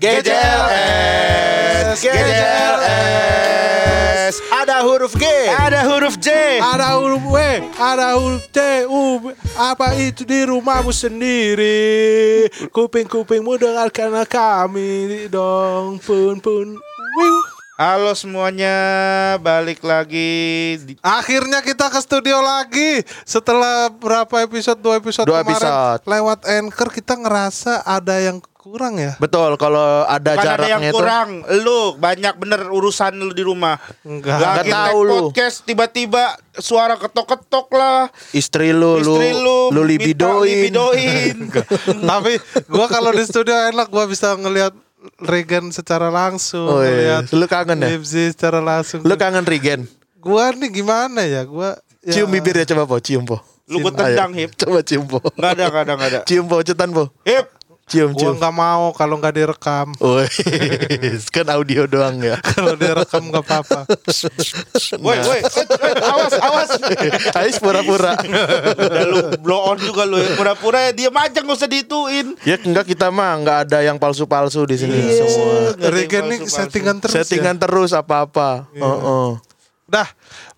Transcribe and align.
GJLS, 0.00 2.00
GJLS. 2.00 3.60
Ada 4.48 4.80
huruf 4.80 5.12
G, 5.12 5.28
Ada 5.52 5.84
huruf 5.92 6.16
J. 6.16 6.56
Ada 6.56 6.96
huruf 6.96 7.20
W, 7.28 7.36
ada 7.76 8.16
huruf 8.16 8.40
T, 8.48 8.88
U, 8.88 9.28
apa 9.60 9.92
itu 10.00 10.24
di 10.24 10.48
rumahmu 10.48 10.88
sendiri? 10.88 12.48
Kuping-kupingmu 12.72 13.60
dengarkan 13.60 14.24
kami 14.24 15.28
dong, 15.28 16.00
pun 16.00 16.40
pun. 16.40 16.80
Wiu. 17.20 17.36
Halo 17.76 18.16
semuanya, 18.16 18.76
balik 19.40 19.84
lagi 19.84 20.76
di 20.84 20.96
Akhirnya 21.00 21.60
kita 21.60 21.92
ke 21.92 22.00
studio 22.00 22.40
lagi 22.40 23.04
setelah 23.28 23.92
berapa 23.92 24.48
episode 24.48 24.80
dua 24.80 24.96
episode 25.00 25.24
Dua 25.24 25.40
kemarin 25.40 25.56
episode. 25.60 26.00
lewat 26.04 26.40
anchor 26.44 26.88
kita 26.88 27.16
ngerasa 27.16 27.84
ada 27.84 28.16
yang 28.20 28.40
kurang 28.60 28.94
ya. 28.94 29.16
Betul, 29.16 29.56
kalau 29.56 30.04
ada 30.04 30.20
Bukan 30.30 30.36
ada 30.36 30.44
jaraknya 30.44 30.68
yang 30.70 30.82
itu. 30.84 30.92
kurang. 30.92 31.28
Lu 31.58 31.78
banyak 31.96 32.34
bener 32.36 32.60
urusan 32.68 33.16
lu 33.16 33.32
di 33.32 33.40
rumah. 33.40 33.80
Enggak. 34.02 34.36
Lagi 34.36 34.44
Nggak 34.44 34.62
take 34.62 34.74
tahu 34.76 34.98
lu. 35.00 35.14
podcast 35.24 35.56
tiba-tiba 35.64 36.24
suara 36.54 36.94
ketok-ketok 36.94 37.66
lah. 37.72 38.12
Istri 38.30 38.70
lu, 38.70 39.00
Istri 39.00 39.28
lu, 39.34 39.58
lu 39.68 39.80
minta 39.80 39.88
libidoin. 39.88 40.68
libidoin. 40.68 41.36
Tapi 42.12 42.32
gua 42.66 42.86
kalau 42.86 43.10
di 43.10 43.24
studio 43.24 43.56
enak 43.66 43.88
gua 43.88 44.04
bisa 44.04 44.36
ngelihat 44.36 44.76
Regan 45.18 45.72
secara 45.72 46.06
langsung, 46.06 46.68
Oh, 46.68 46.84
iya. 46.84 47.24
ngelihat 47.24 47.32
Lu 47.32 47.46
kangen 47.46 47.80
ya? 47.80 47.88
Lipsy 47.90 48.36
secara 48.36 48.60
langsung. 48.60 49.00
Lu 49.00 49.16
kangen 49.16 49.42
Regen? 49.42 49.88
Gua 50.14 50.52
nih 50.52 50.68
gimana 50.70 51.24
ya? 51.24 51.40
Gua 51.42 51.72
ya, 52.00 52.12
Cium 52.12 52.28
bibirnya 52.28 52.68
coba 52.68 52.84
po, 52.86 53.00
cium 53.00 53.24
po. 53.24 53.40
lu 53.64 53.78
gue 53.78 53.92
tendang 53.94 54.34
hip. 54.34 54.50
Coba 54.52 54.82
cium 54.82 55.06
po. 55.06 55.22
Nggak 55.32 55.50
ada, 55.54 55.64
nggak 55.64 55.82
ada, 55.82 55.92
nggak 55.94 56.10
ada. 56.10 56.20
Cium 56.26 56.44
po, 56.44 56.58
cetan 56.60 56.90
po. 56.90 57.08
Hip. 57.22 57.46
Cium, 57.90 58.14
Gua 58.14 58.20
cium. 58.22 58.34
nggak 58.38 58.54
mau 58.54 58.94
kalau 58.94 59.18
nggak 59.18 59.34
direkam. 59.34 59.90
Kan 61.28 61.46
audio 61.50 61.84
doang 61.84 62.16
ya. 62.18 62.38
Kalau 62.50 62.74
direkam 62.74 63.26
nggak 63.26 63.42
apa-apa. 63.42 63.80
Woi, 64.96 65.18
woi, 65.20 65.40
awas, 66.00 66.32
awas. 66.36 66.70
Ais 67.34 67.58
pura-pura. 67.58 68.14
Udah 68.14 69.04
lu 69.04 69.18
blow 69.38 69.60
on 69.66 69.78
juga 69.78 70.02
lu 70.04 70.16
ya. 70.16 70.34
Pura-pura 70.34 70.86
ya 70.86 70.92
diam 70.92 71.14
aja 71.14 71.34
nggak 71.36 71.56
usah 71.56 71.66
dituin. 71.66 72.38
ya 72.42 72.56
enggak 72.56 72.86
kita 72.86 73.10
mah 73.10 73.36
enggak 73.36 73.58
ada 73.66 73.78
yang 73.82 73.96
palsu-palsu 73.96 74.62
di 74.64 74.76
sini 74.76 74.94
Iya. 74.94 75.26
semua. 75.26 75.54
Nggak 75.74 75.90
nih 76.22 76.38
palsu-palsu. 76.38 76.56
settingan 76.62 76.96
terus 76.98 77.14
Settingan 77.16 77.56
ya. 77.56 77.60
terus 77.60 77.90
apa-apa. 77.90 78.70
Heeh. 78.70 79.30
Dah, 79.90 80.06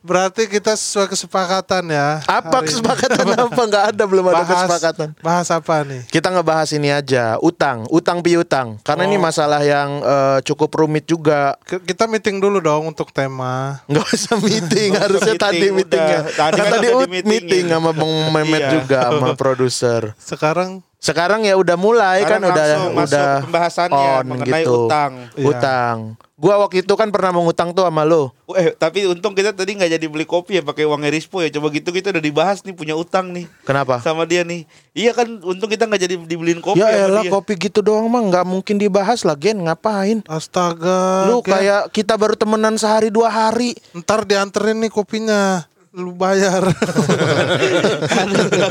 berarti 0.03 0.45
kita 0.45 0.75
sesuai 0.75 1.09
kesepakatan 1.09 1.89
ya. 1.89 2.21
Apa 2.23 2.51
hari 2.53 2.67
ini. 2.67 2.69
kesepakatan 2.69 3.25
apa? 3.47 3.61
Enggak 3.63 3.85
ada 3.89 4.05
belum 4.05 4.25
ada 4.27 4.35
Bahas- 4.37 4.51
kesepakatan. 4.53 5.09
Bahas 5.19 5.49
apa 5.49 5.75
nih? 5.83 6.03
Kita 6.07 6.29
ngebahas 6.29 6.69
ini 6.71 6.91
aja, 6.91 7.39
utang, 7.39 7.87
utang 7.89 8.19
piutang. 8.19 8.77
Karena 8.81 9.03
ini 9.05 9.17
masalah 9.17 9.63
yang 9.63 9.99
eh, 9.99 10.39
cukup 10.43 10.75
rumit 10.75 11.07
juga. 11.07 11.55
Kita 11.63 12.05
meeting 12.05 12.37
dulu 12.37 12.59
dong 12.59 12.91
untuk 12.91 13.09
tema. 13.09 13.81
Nggak 13.87 14.07
usah 14.09 14.37
meeting, 14.39 14.91
harusnya 14.95 15.35
tadi 15.37 15.57
meeting, 15.65 15.73
meetingnya. 15.79 16.21
udah. 16.21 16.35
Tadi 16.35 16.53
kan 16.53 16.65
kan 16.65 16.73
tadi 16.75 16.87
di-meetingin. 16.89 17.25
meeting 17.25 17.65
sama 17.69 17.91
Bang 17.93 18.13
Mehmet 18.31 18.61
Iya. 18.61 18.71
juga 18.75 18.99
sama 19.09 19.33
produser. 19.33 20.03
Sekarang 20.17 20.71
Sekarang 20.99 21.43
ya 21.43 21.59
udah 21.59 21.75
mulai 21.75 22.23
Sekarang 22.23 22.47
kan 22.47 22.51
udah 22.55 22.67
masuk 22.95 23.11
udah 23.11 23.27
pembahasannya 23.43 24.11
on 24.15 24.25
mengenai 24.25 24.63
gitu. 24.63 24.87
utang. 24.87 25.13
Iya. 25.35 25.47
Utang. 25.51 25.97
Gua 26.43 26.59
waktu 26.59 26.83
itu 26.83 26.91
kan 26.99 27.07
pernah 27.15 27.31
mengutang 27.31 27.71
tuh 27.71 27.87
sama 27.87 28.03
lo. 28.03 28.35
Eh, 28.53 28.75
tapi 28.75 29.07
untung 29.07 29.31
kita 29.31 29.55
tadi 29.55 29.79
nggak 29.79 29.95
jadi 29.95 30.07
beli 30.11 30.27
kopi 30.27 30.59
ya 30.59 30.63
pakai 30.63 30.83
uangnya 30.83 31.15
Rispo 31.15 31.39
ya. 31.39 31.47
Coba 31.49 31.71
gitu 31.71 31.95
kita 31.95 32.11
udah 32.11 32.19
dibahas 32.19 32.67
nih 32.67 32.75
punya 32.75 32.99
utang 32.99 33.31
nih 33.31 33.47
Kenapa? 33.63 34.03
sama 34.03 34.27
dia 34.27 34.43
nih. 34.43 34.67
Iya 34.91 35.15
kan 35.15 35.39
untung 35.39 35.71
kita 35.71 35.87
nggak 35.87 36.03
jadi 36.03 36.15
dibeliin 36.19 36.59
kopi 36.59 36.83
ya 36.83 36.91
sama 36.91 37.07
elah 37.15 37.23
dia. 37.23 37.31
kopi 37.31 37.53
gitu 37.55 37.79
doang 37.79 38.11
mah 38.11 38.27
nggak 38.27 38.43
mungkin 38.43 38.75
dibahas 38.75 39.23
lah 39.23 39.39
Gen 39.39 39.63
ngapain? 39.63 40.27
astaga. 40.27 41.31
Lu 41.31 41.41
Gen. 41.41 41.55
kayak 41.55 41.83
kita 41.95 42.19
baru 42.19 42.35
temenan 42.35 42.75
sehari 42.75 43.07
dua 43.09 43.31
hari. 43.31 43.79
ntar 43.95 44.27
dianterin 44.27 44.83
nih 44.83 44.91
kopinya. 44.91 45.63
Lu 45.93 46.11
bayar. 46.11 46.67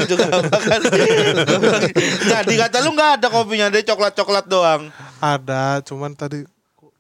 Juga 0.03 0.25
kan. 0.27 0.81
Jadi 2.27 2.53
kata 2.57 2.77
lu 2.81 2.91
nggak 2.91 3.11
ada 3.15 3.27
kopinya, 3.29 3.69
ada 3.69 3.79
coklat-coklat 3.79 4.45
doang. 4.45 4.81
Ada, 5.17 5.79
cuman 5.81 6.11
tadi 6.11 6.43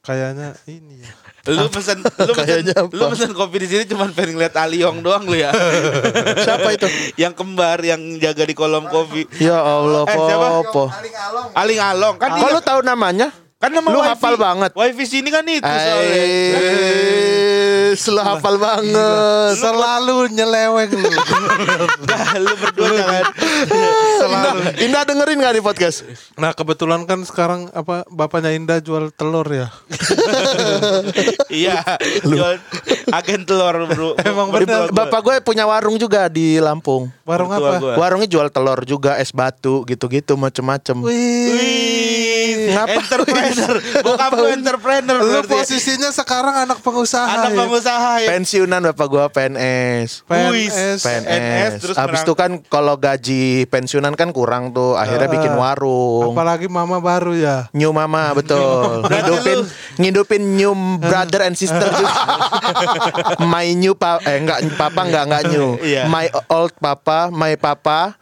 kayaknya 0.01 0.57
ini 0.65 0.97
ya. 0.97 1.11
Lu 1.49 1.69
pesen 1.69 2.01
lu 2.01 2.33
pesen, 2.33 2.65
lu 2.89 3.03
pesen 3.09 3.31
kopi 3.33 3.61
di 3.61 3.67
sini 3.69 3.83
cuman 3.85 4.13
pengen 4.13 4.37
lihat 4.37 4.53
Aliong 4.55 5.01
doang 5.01 5.25
lu 5.25 5.37
ya. 5.37 5.53
Siapa 6.45 6.73
itu? 6.73 6.85
yang 7.17 7.33
kembar 7.33 7.77
yang 7.81 8.01
jaga 8.17 8.45
di 8.45 8.53
kolom 8.53 8.85
kopi. 8.85 9.25
Ya 9.37 9.57
Allah, 9.57 10.05
Eh, 10.05 10.17
siapa? 10.17 10.47
Popo. 10.61 10.89
Aling 11.53 11.81
Along 11.81 12.15
kan 12.17 12.29
Kok 12.31 12.37
dia 12.39 12.49
lu 12.51 12.61
tahu 12.61 12.79
namanya? 12.81 13.29
Kan 13.61 13.69
nama 13.69 13.87
lu 13.93 14.01
wifi. 14.01 14.09
hafal 14.17 14.35
banget. 14.41 14.71
Wifi 14.73 15.05
sini 15.05 15.29
kan 15.29 15.45
itu 15.45 15.61
soalnya. 15.61 16.17
Eh, 16.17 17.93
lu 17.93 18.21
hafal 18.25 18.55
banget. 18.57 19.53
Selalu 19.61 20.33
nyeleweng 20.33 20.89
lu. 20.89 21.11
Nah, 22.09 22.29
lu 22.41 22.53
berdua 22.57 22.89
jangan. 22.89 23.25
Indah, 24.21 24.53
Indah 24.81 25.01
dengerin 25.05 25.37
gak 25.45 25.55
di 25.55 25.61
podcast? 25.61 26.01
Nah 26.41 26.51
kebetulan 26.57 27.05
kan 27.05 27.21
sekarang 27.21 27.69
apa 27.71 28.01
bapaknya 28.09 28.49
Indah 28.57 28.81
jual 28.81 29.13
telur 29.13 29.45
ya. 29.45 29.69
Iya, 31.51 31.83
jual 32.23 32.63
agen 33.11 33.43
telur 33.43 33.75
bro. 33.91 34.15
Emang 34.23 34.49
gua. 34.49 34.87
Bapak 34.87 35.19
gue 35.19 35.35
punya 35.43 35.67
warung 35.67 35.99
juga 35.99 36.31
di 36.31 36.57
Lampung. 36.63 37.11
Warung 37.27 37.51
apa? 37.51 37.77
gua. 37.77 37.93
Warungnya 37.99 38.29
jual 38.31 38.47
telur 38.47 38.79
juga, 38.87 39.19
es 39.19 39.35
batu 39.35 39.83
gitu-gitu 39.83 40.39
macem-macem. 40.39 40.95
Wih, 41.03 42.30
Ngapa? 42.69 42.99
entrepreneur. 43.01 43.75
Bokap 44.05 44.31
lu 44.37 44.45
entrepreneur 44.51 45.19
Lu 45.21 45.41
posisinya 45.47 46.09
sekarang 46.13 46.55
anak 46.67 46.79
pengusaha. 46.85 47.25
Anak 47.25 47.51
ya? 47.53 47.57
pengusaha 47.65 48.11
ya. 48.21 48.27
Pensiunan 48.29 48.81
bapak 48.91 49.07
gue 49.09 49.25
PNS. 49.33 50.09
PNS. 50.29 50.99
PNS. 51.01 51.01
PNS, 51.01 51.71
terus 51.81 51.95
Habis 51.97 52.21
itu 52.21 52.33
kan 52.37 52.51
kalau 52.67 52.95
gaji 52.97 53.65
pensiunan 53.67 54.13
kan 54.13 54.29
kurang 54.29 54.75
tuh, 54.75 54.99
akhirnya 54.99 55.29
bikin 55.31 55.53
warung. 55.57 56.35
Apalagi 56.35 56.67
mama 56.69 57.01
baru 57.01 57.33
ya. 57.33 57.67
New 57.73 57.91
mama 57.91 58.35
betul. 58.37 59.03
ngidupin 59.07 59.59
ngidupin 59.97 60.41
new 60.57 60.73
brother 60.99 61.47
and 61.47 61.55
sister 61.57 61.81
juga. 61.81 62.11
my 63.43 63.67
new 63.73 63.93
pa 63.93 64.19
eh 64.23 64.41
enggak 64.41 64.59
papa 64.75 65.01
enggak 65.07 65.23
enggak 65.27 65.43
new. 65.49 65.77
Iya. 65.81 66.05
My 66.07 66.27
old 66.51 66.73
papa, 66.77 67.31
my 67.31 67.55
papa 67.55 68.15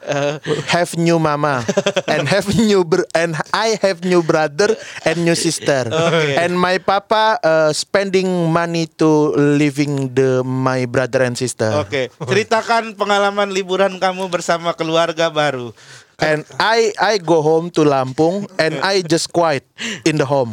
have 0.69 0.93
new 0.95 1.17
mama 1.17 1.65
and 2.07 2.25
have 2.27 2.47
new 2.55 2.83
br- 2.83 3.07
and 3.15 3.35
I 3.51 3.77
have 3.81 4.03
new 4.05 4.21
brother 4.29 4.77
and 5.09 5.25
new 5.25 5.33
sister. 5.33 5.89
Oke. 5.89 6.37
And 6.37 6.53
my 6.53 6.77
papa 6.77 7.41
uh, 7.41 7.73
spending 7.73 8.29
money 8.53 8.85
to 9.01 9.33
living 9.33 10.13
the 10.13 10.45
my 10.45 10.85
brother 10.85 11.25
and 11.25 11.33
sister. 11.33 11.73
Oke, 11.81 12.13
ceritakan 12.21 12.93
pengalaman 12.93 13.49
liburan 13.49 13.97
kamu 13.97 14.29
bersama 14.29 14.77
keluarga 14.77 15.33
baru. 15.33 15.73
And 16.19 16.43
I 16.59 16.91
I 16.99 17.17
go 17.17 17.39
home 17.39 17.71
to 17.79 17.87
Lampung 17.87 18.47
and 18.59 18.79
I 18.83 18.99
just 19.03 19.31
quiet 19.31 19.63
in 20.03 20.19
the 20.19 20.27
home. 20.27 20.51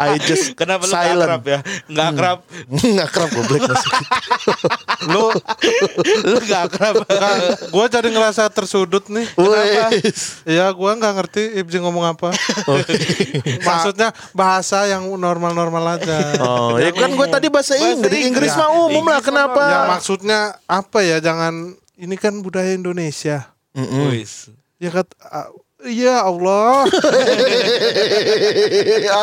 I 0.00 0.16
just 0.20 0.52
Kenapa 0.60 0.88
lu 0.88 0.92
nggak 0.92 1.04
silent. 1.04 1.28
akrab 1.28 1.42
ya? 1.44 1.58
Nggak 1.88 2.06
akrab. 2.16 2.38
Nggak 2.94 3.08
kerap 3.12 3.30
goblok 3.34 3.62
masuk. 3.68 3.92
Lu 5.12 5.24
lu 6.24 6.38
nggak 6.44 6.62
akrab. 6.70 6.94
gua 7.68 7.84
jadi 7.92 8.08
ngerasa 8.08 8.48
tersudut 8.48 9.04
nih. 9.12 9.26
Kenapa? 9.36 9.88
Wes. 9.92 10.44
Ya 10.48 10.66
gua 10.72 10.96
nggak 10.96 11.12
ngerti 11.20 11.42
Ibji 11.60 11.78
ngomong 11.84 12.16
apa. 12.16 12.32
Maksudnya 13.64 14.16
bahasa 14.32 14.88
yang 14.88 15.06
normal-normal 15.14 16.00
aja. 16.00 16.18
Oh, 16.40 16.76
ya 16.80 16.90
kan 16.90 17.12
gue 17.12 17.26
tadi 17.28 17.46
bahasa 17.52 17.76
Inggris. 17.76 18.00
Inggris 18.00 18.50
Inggris. 18.50 18.52
mah 18.56 18.68
umum 18.72 19.04
lah. 19.06 19.20
Kenapa? 19.20 19.62
Ya 19.62 19.80
maksudnya 19.88 20.40
apa 20.66 21.04
ya? 21.04 21.20
Jangan 21.20 21.76
ini 21.94 22.16
kan 22.18 22.40
budaya 22.42 22.74
Indonesia. 22.74 23.53
Wis. 23.74 24.48
Ya 24.78 24.90
kat 24.90 25.06
ah, 25.20 25.50
Ya 25.84 26.24
Allah. 26.24 26.88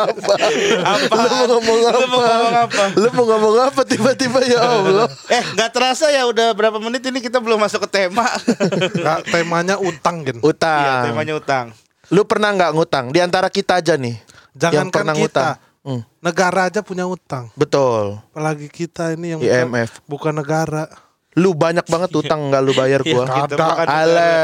apa? 0.06 0.34
Apa? 0.78 1.16
Lu 1.18 1.58
mau 1.58 1.58
ngomong 1.58 1.78
Lu 1.80 1.88
apa? 1.88 2.06
mau 2.06 2.20
ngomong 2.22 2.54
apa? 2.54 2.82
Lu 2.94 3.08
mau 3.10 3.24
ngomong 3.26 3.54
apa 3.58 3.80
tiba-tiba 3.82 4.38
ya 4.46 4.60
Allah? 4.78 5.08
Eh, 5.26 5.42
nggak 5.54 5.70
terasa 5.72 6.06
ya 6.08 6.22
udah 6.24 6.54
berapa 6.54 6.78
menit 6.78 7.02
ini 7.02 7.18
kita 7.18 7.42
belum 7.42 7.58
masuk 7.58 7.82
ke 7.88 8.06
tema. 8.06 8.30
Nggak, 8.94 9.18
temanya 9.26 9.76
utang 9.76 10.22
kan. 10.22 10.36
Iya, 10.38 10.44
Utang. 10.44 11.02
temanya 11.08 11.34
utang. 11.34 11.66
Lu 12.12 12.22
pernah 12.22 12.52
nggak 12.52 12.72
ngutang? 12.76 13.04
Di 13.10 13.18
antara 13.18 13.48
kita 13.48 13.82
aja 13.82 13.96
nih. 13.96 14.14
yang 14.14 14.60
Jangankan 14.86 14.92
pernah 14.92 15.14
kita. 15.16 15.22
ngutang. 15.24 15.54
Hmm, 15.82 16.02
Negara 16.22 16.70
aja 16.70 16.78
punya 16.78 17.10
utang. 17.10 17.50
betul. 17.58 18.22
Apalagi 18.30 18.70
kita 18.70 19.18
ini 19.18 19.34
yang 19.34 19.40
IMF. 19.42 19.98
bukan, 20.06 20.30
bukan 20.30 20.32
negara. 20.38 20.86
Lu 21.40 21.56
banyak 21.56 21.88
banget 21.88 22.12
utang 22.12 22.52
nggak 22.52 22.60
lu 22.60 22.72
bayar 22.76 23.00
gua. 23.00 23.24
Ya, 23.24 23.48
Ale, 23.88 24.36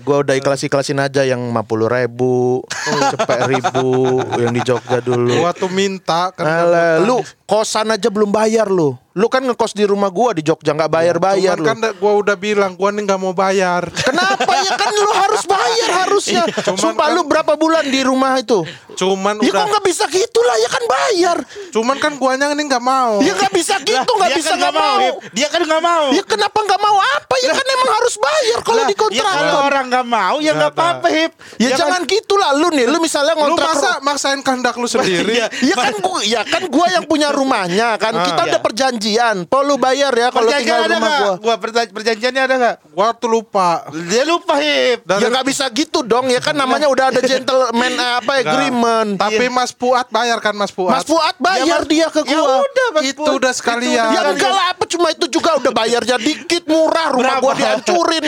gua 0.00 0.24
udah 0.24 0.34
ikhlas-ikhlasin 0.40 1.04
aja 1.04 1.20
yang 1.28 1.52
50 1.52 1.84
ribu, 1.84 2.64
cepet 3.12 3.38
ribu, 3.44 4.16
yang 4.40 4.56
di 4.56 4.64
Jogja 4.64 5.04
dulu. 5.04 5.36
Gua 5.36 5.52
tuh 5.52 5.68
minta 5.68 6.32
kan 6.32 6.48
Ale, 6.48 7.04
lu 7.04 7.20
kosan 7.48 7.88
aja 7.88 8.06
belum 8.06 8.28
bayar 8.28 8.68
lu. 8.68 8.92
Lu 9.18 9.26
kan 9.26 9.42
ngekos 9.42 9.74
di 9.74 9.82
rumah 9.82 10.06
gua 10.08 10.30
di 10.30 10.46
Jogja 10.46 10.70
nggak 10.70 10.94
bayar-bayar 10.94 11.58
Cuman 11.58 11.64
lu. 11.64 11.66
kan 11.66 11.98
gua 11.98 12.12
udah 12.22 12.36
bilang 12.38 12.70
gua 12.72 12.94
nih 12.94 13.02
nggak 13.02 13.18
mau 13.18 13.34
bayar. 13.34 13.90
Kenapa 14.06 14.46
ya 14.62 14.72
kan 14.76 14.92
lu 14.94 15.10
harus 15.10 15.42
bayar 15.42 15.90
harusnya. 16.04 16.42
Cuman 16.62 16.78
Sumpah 16.78 17.10
kan- 17.10 17.16
lu 17.18 17.26
berapa 17.26 17.52
bulan 17.52 17.82
di 17.84 17.98
rumah 18.00 18.38
itu? 18.38 18.62
Cuman 18.94 19.40
Ya 19.40 19.50
kok 19.50 19.58
udah. 19.58 19.64
nggak 19.66 19.84
bisa 19.84 20.04
gitu 20.06 20.38
lah 20.40 20.56
ya 20.56 20.68
kan 20.68 20.84
bayar. 20.86 21.36
Cuman 21.74 21.96
kan 21.98 22.14
guanya 22.14 22.46
ini 22.48 22.62
nggak 22.62 22.78
mau. 22.80 23.18
Ya 23.18 23.34
nggak 23.34 23.50
bisa 23.50 23.74
gitu 23.80 24.06
nggak 24.12 24.30
bisa 24.36 24.50
kan 24.50 24.58
nggak 24.60 24.74
mau. 24.76 24.98
Hip. 25.02 25.14
Dia 25.34 25.48
kan 25.48 25.62
nggak 25.66 25.82
mau. 25.82 26.04
Ya 26.14 26.22
kenapa 26.22 26.58
nggak 26.60 26.80
mau 26.80 26.96
apa 27.00 27.34
ya 27.40 27.50
kan 27.50 27.66
emang 27.66 27.90
harus 27.90 28.14
bayar 28.16 28.58
kalau 28.62 28.82
di 28.84 28.94
kontrak. 28.94 29.18
Ya 29.18 29.34
kalau 29.34 29.56
orang 29.66 29.84
nggak 29.88 30.06
mau 30.06 30.36
ya 30.38 30.52
nggak 30.54 30.70
apa-apa 30.70 31.08
hip. 31.10 31.32
Ya, 31.58 31.74
kan- 31.74 31.78
jangan 31.80 32.00
gitu 32.06 32.34
lah 32.38 32.54
lu 32.54 32.70
nih, 32.70 32.86
lu 32.86 33.02
misalnya 33.02 33.34
Lu 33.34 33.50
ngontrak 33.50 33.66
masa 33.68 33.90
maksain 33.98 34.40
kehendak 34.40 34.78
lu 34.78 34.86
sendiri? 34.86 35.32
Iya. 35.38 35.50
Ya 35.64 35.74
kan 35.76 35.94
gua, 35.98 36.18
ya 36.22 36.42
kan 36.44 36.62
gua 36.66 36.86
yang 36.88 37.02
punya 37.02 37.34
rumahnya 37.38 37.88
kan. 37.94 38.12
Ah, 38.12 38.24
Kita 38.24 38.40
iya. 38.40 38.48
udah 38.48 38.60
perjanjian. 38.60 39.36
Po 39.44 39.60
lu 39.60 39.76
bayar 39.76 40.10
ya 40.10 40.28
kalau 40.28 40.48
tinggal 40.48 40.80
ada 40.80 40.90
rumah 40.92 41.08
nggak? 41.08 41.20
gua. 41.20 41.34
Gua 41.38 41.54
perja- 41.56 41.88
perjanjiannya 41.88 42.42
ada 42.42 42.54
nggak? 42.56 42.76
Gua 42.90 43.08
tuh 43.12 43.30
lupa. 43.30 43.68
Dia 44.04 44.22
lupa 44.24 44.54
hip. 44.56 45.02
Dan- 45.02 45.20
Ya 45.20 45.28
nggak 45.28 45.46
bisa 45.46 45.64
gitu 45.68 46.02
dong. 46.02 46.26
Ya 46.26 46.38
kan 46.38 46.52
namanya 46.52 46.86
udah 46.86 47.08
ada 47.08 47.20
gentleman 47.20 47.92
eh, 47.92 48.12
apa 48.18 48.32
agreement. 48.40 49.14
Tapi 49.16 49.46
Mas 49.48 49.70
Fuad 49.70 50.06
bayar 50.08 50.38
kan 50.38 50.52
Mas 50.52 50.68
Fuad? 50.68 50.90
Mas 50.90 51.04
Fuad 51.04 51.36
bayar 51.38 51.82
dia 51.84 52.08
ke 52.08 52.22
Ya 52.24 52.36
gua. 52.36 52.60
udah 52.60 52.86
Mas 52.92 53.02
Itu 53.06 53.22
Fuad. 53.22 53.38
udah 53.38 53.52
sekalian. 53.52 54.06
Ya 54.10 54.20
enggak 54.26 54.48
lah 54.48 54.66
apa 54.70 54.84
cuma 54.84 55.08
itu 55.08 55.26
juga 55.28 55.54
udah 55.54 55.70
bayarnya 55.70 56.16
dikit 56.16 56.66
murah 56.66 57.08
rumah 57.10 57.38
Berapa? 57.38 57.40
gua 57.40 57.52
dihancurin. 57.54 58.24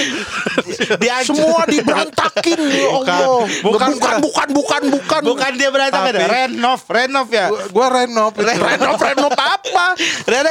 Dihancur- 0.96 1.28
Semua 1.36 1.62
diberantakin 1.64 2.60
ya 2.60 2.86
Allah. 2.92 3.18
Bukan. 3.60 3.88
Bukan 3.90 3.90
Bukan. 3.90 4.48
bukan 4.52 4.82
bukan 4.84 5.20
bukan 5.24 5.50
dia 5.54 5.68
berantakan. 5.68 6.12
Tapi- 6.12 6.28
Renov, 6.30 6.80
renov 6.86 7.26
ya. 7.28 7.46
Gua, 7.48 7.60
gua 7.70 7.86
renov. 7.94 8.32
Renov 8.36 8.99
renov 9.00 9.32
apa? 9.34 9.86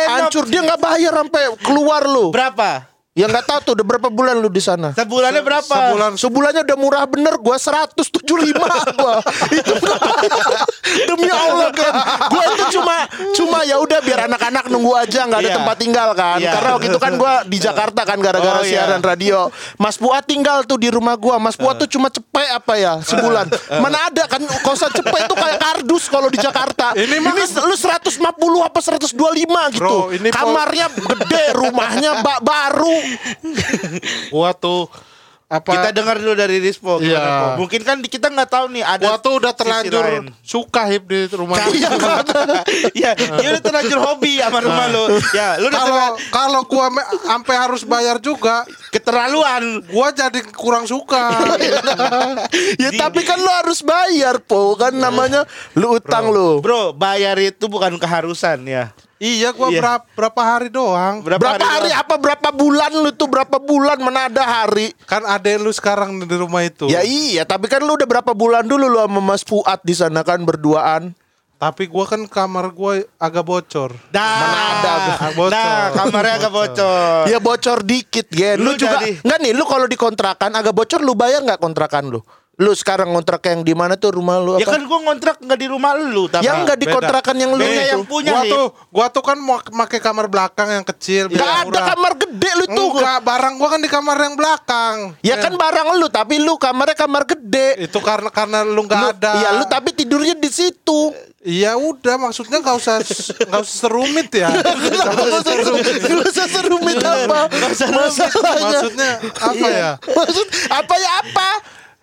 Hancur 0.09 0.43
dia 0.49 0.61
nggak 0.65 0.81
bayar 0.81 1.13
sampai 1.13 1.43
keluar 1.61 2.01
lu. 2.05 2.33
Berapa? 2.33 2.89
Ya 3.17 3.25
nggak 3.25 3.41
tahu 3.41 3.59
tuh 3.65 3.73
udah 3.73 3.85
berapa 3.89 4.07
bulan 4.07 4.37
lu 4.37 4.47
di 4.47 4.61
sana. 4.61 4.93
Sebulannya 4.93 5.41
berapa? 5.41 5.65
Sebulan 5.65 6.11
Sebulannya 6.13 6.61
udah 6.61 6.77
murah 6.77 7.03
bener 7.03 7.35
gua 7.35 7.57
175 7.57 8.05
gua. 8.95 9.17
Itu 9.49 9.73
demi 11.09 11.27
Allah 11.27 11.73
kan. 11.73 11.93
Gua 12.29 12.43
itu 12.53 12.77
cuma 12.77 12.95
cuma 13.33 13.57
ya 13.65 13.75
udah 13.75 13.99
biar 13.99 14.29
anak-anak 14.29 14.69
nunggu 14.69 14.93
aja 14.93 15.25
nggak 15.25 15.41
ada 15.41 15.49
Iya. 15.49 15.57
tempat 15.57 15.75
tinggal 15.75 16.09
kan. 16.13 16.37
Iya. 16.37 16.51
Karena 16.53 16.69
waktu 16.77 16.87
itu 16.87 16.99
kan 17.01 17.13
gua 17.15 17.33
di 17.43 17.57
Jakarta 17.57 18.01
kan 18.05 18.17
gara-gara 18.19 18.59
Oh, 18.59 18.63
iya. 18.63 18.85
siaran 18.85 19.01
radio. 19.01 19.49
Mas 19.75 19.97
Fuad 19.97 20.23
tinggal 20.23 20.61
tuh 20.63 20.77
di 20.77 20.87
rumah 20.87 21.17
gua. 21.17 21.41
Mas 21.41 21.57
Fuad 21.57 21.75
tuh 21.77 21.89
cuma 21.89 22.07
cepet 22.07 22.47
apa 22.47 22.77
ya 22.77 23.01
sebulan. 23.01 23.49
Mana 23.81 24.05
ada 24.05 24.29
kan 24.29 24.39
kosan 24.61 24.93
cepet 24.93 25.25
tuh 25.25 25.35
kayak 25.35 25.57
kardus 25.57 26.05
kalau 26.07 26.29
di 26.29 26.37
Jakarta. 26.37 26.93
Ini 26.93 27.17
mah 27.17 27.33
kan- 27.33 27.65
lu 27.65 27.73
150 27.73 28.21
apa 28.61 28.79
125 28.79 29.17
gitu. 29.73 29.81
Bro, 29.81 30.13
ini 30.13 30.29
Kamarnya 30.29 30.87
gede, 30.93 31.43
rumahnya 31.57 32.21
ba- 32.21 32.39
baru. 32.39 32.98
gua 34.33 34.51
tuh 34.55 34.89
apa 35.49 35.65
Kita 35.73 35.89
dengar 35.89 36.21
dulu 36.21 36.37
dari 36.37 36.61
Rispo. 36.61 37.01
Iya. 37.01 37.57
Po? 37.57 37.65
Mungkin 37.65 37.81
kan 37.81 37.97
kita 38.05 38.29
nggak 38.29 38.53
tahu 38.53 38.69
nih 38.69 38.85
ada 38.85 39.17
tuh 39.17 39.41
udah 39.41 39.49
terlanjur 39.57 40.29
suka 40.45 40.85
hip 40.85 41.09
di 41.09 41.25
rumah. 41.33 41.57
Iya? 41.73 41.89
Iya, 42.93 43.11
dia 43.17 43.47
udah 43.57 43.63
terlanjur 43.65 43.97
hobi 43.97 44.37
sama 44.37 44.61
rumah 44.61 44.85
lu. 44.93 45.09
Ya, 45.33 45.57
lu 45.57 45.73
udah 45.73 45.81
Kalau 45.81 46.09
kalau 46.29 46.61
gua 46.69 46.93
sampai 47.25 47.55
harus 47.57 47.81
bayar 47.81 48.21
juga, 48.21 48.61
keterlaluan. 48.93 49.81
gua 49.89 50.13
jadi 50.13 50.37
kurang 50.53 50.85
suka. 50.85 51.33
ya 52.83 52.89
tapi 52.93 53.25
kan 53.25 53.41
lu 53.41 53.49
harus 53.49 53.81
bayar 53.81 54.37
po 54.37 54.77
kan 54.77 54.93
namanya 54.93 55.49
lu 55.73 55.97
utang 55.97 56.29
lu 56.29 56.61
Bro, 56.61 56.93
bayar 56.93 57.41
itu 57.41 57.65
bukan 57.65 57.97
keharusan 57.97 58.69
ya. 58.69 58.93
Iya, 59.19 59.51
gua 59.51 59.67
Iya. 59.67 59.79
berapa, 59.79 60.03
berapa 60.15 60.41
hari 60.41 60.67
doang. 60.67 61.21
berapa, 61.21 61.43
hari, 61.55 61.91
apa 61.91 62.15
berapa 62.15 62.49
bulan 62.49 62.91
lu 62.93 63.11
tuh 63.11 63.27
berapa 63.27 63.57
bulan 63.57 63.97
mana 63.97 64.25
ada 64.25 64.41
hari 64.41 64.95
Kan 65.03 65.21
adek 65.21 65.59
lu 65.59 65.69
sekarang 65.69 66.17
di 66.17 66.33
rumah 66.33 66.61
itu. 66.61 66.87
ya 66.87 66.99
iya 66.99 67.43
tapi 67.43 67.67
kan 67.67 67.79
lu 67.79 67.93
udah 67.93 68.07
berapa 68.09 68.31
bulan 68.31 68.63
dulu 68.63 68.87
lu 68.87 68.97
sama 68.97 69.19
Mas 69.19 69.43
Fuad 69.43 69.79
di 69.81 69.91
sana 69.91 70.21
kan 70.21 70.41
berduaan 70.41 71.11
Tapi 71.55 71.85
gua 71.85 72.07
kan 72.07 72.23
kamar 72.23 72.71
gua 72.71 73.03
agak 73.17 73.43
bocor. 73.43 73.91
Dah, 74.09 74.23
Mana 74.39 74.59
ada, 74.71 74.91
agak 75.19 75.31
bocor. 75.35 75.51
Dah, 75.51 75.83
kamarnya 75.91 76.33
agak 76.39 76.53
bocor. 76.53 77.23
ya 77.27 77.37
bocor 77.37 77.77
dikit 77.83 78.27
gen 78.29 78.55
lu, 78.55 78.63
Lu 78.63 78.71
juga 78.73 78.95
jadi- 78.97 79.19
nggak 79.19 79.39
nih 79.41 79.51
lu 79.51 79.63
kalau 79.63 79.83
dikontrakan 79.85 80.55
agak 80.55 80.71
bocor 80.71 81.03
lu 81.03 81.11
bayar 81.13 81.43
nggak 81.43 81.59
kontrakan 81.59 82.07
lu 82.09 82.23
lu 82.59 82.75
sekarang 82.75 83.07
ngontrak 83.07 83.39
yang 83.47 83.63
di 83.63 83.71
mana 83.71 83.95
tuh 83.95 84.11
rumah 84.11 84.35
lu 84.35 84.59
Ya 84.59 84.67
apa 84.67 84.75
kan 84.75 84.83
gua 84.83 84.99
ngontrak 85.01 85.39
nggak 85.39 85.55
di 85.55 85.67
rumah 85.71 85.95
lu, 85.95 86.27
tapi 86.27 86.43
yang 86.43 86.67
nggak 86.67 86.75
di 86.75 86.85
Beda. 86.85 86.95
kontrakan 86.99 87.35
yang 87.39 87.51
lu 87.55 87.63
Beda 87.63 87.83
yang 87.87 88.03
punya 88.03 88.31
Gua 88.31 88.43
Hip. 88.43 88.51
tuh, 88.51 88.65
gua 88.91 89.05
tuh 89.07 89.23
kan 89.23 89.37
mau 89.39 89.57
pakai 89.57 89.99
kamar 89.99 90.27
belakang 90.27 90.67
yang 90.69 90.83
kecil. 90.83 91.31
biar 91.31 91.39
ada 91.39 91.63
murah. 91.63 91.87
kamar 91.89 92.11
gede 92.19 92.49
lu 92.53 92.65
tuh 92.67 92.87
Enggak, 92.91 93.19
barang 93.23 93.53
gua 93.55 93.67
kan 93.69 93.79
di 93.79 93.87
kamar 93.87 94.17
yang 94.19 94.35
belakang. 94.35 94.95
ya 95.23 95.35
kan 95.39 95.53
barang 95.55 95.87
lu 95.95 96.07
tapi 96.11 96.35
lu 96.35 96.53
kamarnya 96.55 96.97
kamar 96.97 97.23
gede 97.25 97.67
Itu 97.79 98.03
karena 98.03 98.27
karena 98.27 98.59
lu 98.61 98.83
nggak 98.83 99.03
ada. 99.15 99.31
Iya 99.39 99.49
lu 99.55 99.63
tapi 99.63 99.95
tidurnya 99.95 100.35
di 100.35 100.51
situ. 100.51 101.15
Iya 101.39 101.79
udah, 101.79 102.19
maksudnya 102.19 102.59
nggak 102.59 102.75
usah 102.75 102.99
nggak 102.99 103.61
usah 103.63 103.75
serumit 103.79 104.27
ya. 104.29 104.51
Gak 104.99 106.27
usah 106.27 106.45
serumit 106.45 106.99
apa 106.99 107.47
masalahnya. 107.49 108.27
Maksudnya 108.27 109.11
apa 109.39 109.67
ya? 109.69 109.91
Maksud 110.03 110.47
apa 110.67 110.93
ya 110.95 111.11
apa? 111.23 111.49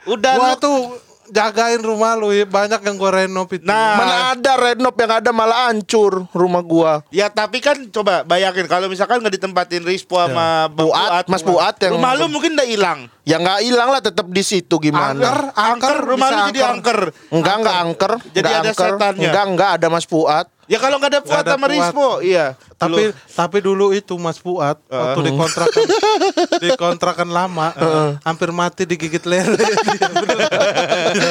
Udah 0.06 0.32
Gua 0.38 0.46
lu 0.48 0.54
tuh 0.56 0.78
jagain 1.26 1.82
rumah 1.82 2.14
lu 2.14 2.30
ya, 2.30 2.46
banyak 2.46 2.80
yang 2.86 2.94
gua 2.94 3.10
renov 3.22 3.50
itu. 3.50 3.66
Nah. 3.66 3.98
Mana 3.98 4.16
ada 4.34 4.52
renov 4.54 4.94
yang 4.94 5.12
ada 5.18 5.30
malah 5.34 5.70
hancur 5.70 6.26
rumah 6.30 6.62
gua. 6.62 7.02
Ya 7.10 7.26
tapi 7.26 7.58
kan 7.58 7.74
coba 7.90 8.22
bayangin 8.22 8.70
kalau 8.70 8.86
misalkan 8.86 9.18
nggak 9.18 9.34
ditempatin 9.34 9.82
Rispo 9.82 10.22
sama 10.22 10.70
Bang 10.70 10.86
Fuad, 10.90 11.24
Mas 11.26 11.42
Fuad 11.42 11.74
yang- 11.82 11.98
rumah 11.98 12.14
lu 12.14 12.30
mungkin 12.30 12.54
udah 12.54 12.68
hilang. 12.68 13.00
Ya 13.26 13.42
nggak 13.42 13.58
hilang 13.66 13.90
lah 13.90 13.98
tetap 13.98 14.30
di 14.30 14.42
situ 14.46 14.78
angker, 14.78 14.86
gimana? 14.86 15.50
angker, 15.50 15.96
rumah 15.98 16.28
lu 16.30 16.40
jadi 16.54 16.60
angker. 16.70 16.98
Enggak 17.34 17.54
enggak 17.58 17.76
angker, 17.82 18.12
Jadi 18.30 18.46
ada 18.46 18.70
angker. 18.70 18.90
setannya. 18.94 19.26
Enggak 19.26 19.44
enggak 19.50 19.70
ada 19.82 19.86
Mas 19.90 20.06
Fuad. 20.06 20.46
Ya 20.66 20.78
kalau 20.78 20.98
nggak 20.98 21.10
ada 21.10 21.20
Fuad 21.22 21.42
ada 21.42 21.54
sama 21.54 21.66
Fuad. 21.66 21.74
Rispo, 21.78 22.08
iya. 22.20 22.46
Tapi 22.74 23.14
tapi 23.32 23.58
dulu 23.62 23.90
itu 23.90 24.18
Mas 24.18 24.34
Fuad 24.36 24.74
waktu 24.82 25.20
di 25.22 25.32
kontrakan 25.32 25.82
di 26.62 26.68
kontrakan 26.74 27.28
lama 27.30 27.70
hampir 28.20 28.50
mati 28.50 28.82
digigit 28.82 29.22
lele. 29.22 29.54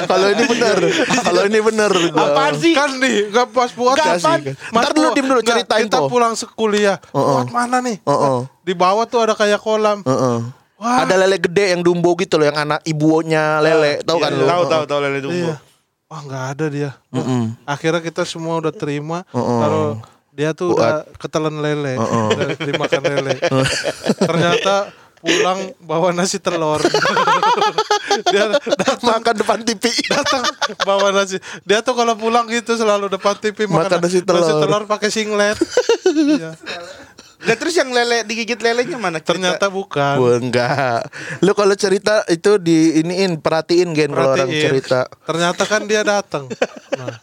Kalau 0.06 0.28
ini 0.32 0.44
bener, 0.46 0.78
kalau 1.22 1.42
ini 1.46 1.60
bener. 1.60 1.92
gua. 2.10 2.32
Apaan 2.32 2.54
sih? 2.56 2.74
kan 2.74 2.96
nih, 2.96 3.30
enggak 3.30 3.48
Mas 3.52 3.72
Fuad 3.72 3.96
Nggak 3.96 4.08
kapan? 4.18 4.40
sih. 4.42 4.54
Ntar 4.72 4.92
dulu, 4.94 5.08
dim 5.12 5.26
dulu, 5.26 5.40
Nggak, 5.42 5.50
ceritain, 5.52 5.86
Kita 5.86 6.00
pulang 6.08 6.34
sekuliah. 6.34 6.98
Fuad 7.12 7.50
mana 7.52 7.84
nih? 7.84 8.00
Heeh. 8.02 8.38
Di 8.64 8.74
bawah 8.74 9.06
tuh 9.06 9.20
ada 9.22 9.34
kayak 9.34 9.60
kolam. 9.60 10.02
Heeh. 10.02 10.38
Wah. 10.76 11.08
Ada 11.08 11.16
lele 11.16 11.40
gede 11.40 11.72
yang 11.72 11.82
dumbo 11.82 12.12
gitu 12.16 12.36
loh, 12.36 12.52
yang 12.52 12.60
anak 12.60 12.84
ibunya 12.84 13.64
lele, 13.64 14.04
tahu 14.04 14.20
kan 14.20 14.28
Iya, 14.28 14.40
lu? 14.40 14.46
Tahu 14.46 14.64
tahu 14.68 14.84
tahu 14.86 15.00
lele 15.02 15.20
dumbo. 15.24 15.52
Iya. 15.52 15.56
Wah 16.06 16.22
nggak 16.22 16.46
ada 16.54 16.66
dia. 16.70 16.92
Akhirnya 17.66 18.02
kita 18.02 18.22
semua 18.30 18.62
udah 18.62 18.70
terima 18.70 19.26
kalau 19.34 19.98
dia 20.36 20.54
tuh 20.54 20.76
udah 20.78 21.02
ketelan 21.18 21.58
lele, 21.64 21.98
udah 21.98 22.48
dimakan 22.62 23.02
lele. 23.10 23.34
Ternyata 24.20 24.94
pulang 25.18 25.74
bawa 25.82 26.14
nasi 26.14 26.38
telur. 26.38 26.78
dia 28.32 28.54
datang 28.54 29.02
Makan 29.02 29.34
depan 29.42 29.60
TV. 29.66 29.82
datang 30.06 30.46
bawa 30.86 31.10
nasi. 31.10 31.42
Dia 31.66 31.82
tuh 31.82 31.98
kalau 31.98 32.14
pulang 32.14 32.46
gitu 32.54 32.78
selalu 32.78 33.10
depan 33.10 33.34
TV 33.42 33.66
Makan 33.66 34.06
nasi 34.06 34.22
telur. 34.22 34.86
pakai 34.86 35.10
singlet. 35.10 35.58
Iya. 36.16 36.54
Nah, 37.46 37.56
terus 37.56 37.74
yang 37.78 37.90
lele 37.94 38.26
digigit 38.26 38.58
lelenya 38.58 38.98
mana? 38.98 39.22
Cerita. 39.22 39.30
Ternyata 39.38 39.66
bukan. 39.70 40.16
Wah, 40.18 40.38
enggak. 40.42 41.06
Lu 41.46 41.54
kalau 41.54 41.78
cerita 41.78 42.26
itu 42.26 42.58
di 42.58 43.00
iniin, 43.06 43.38
perhatiin 43.38 43.94
gen 43.94 44.12
kalau 44.12 44.34
orang 44.34 44.50
Perhatiin. 44.50 44.66
cerita. 44.66 45.00
Ternyata 45.30 45.64
kan 45.70 45.82
dia 45.86 46.02
datang. 46.02 46.50
Nah, 46.98 47.16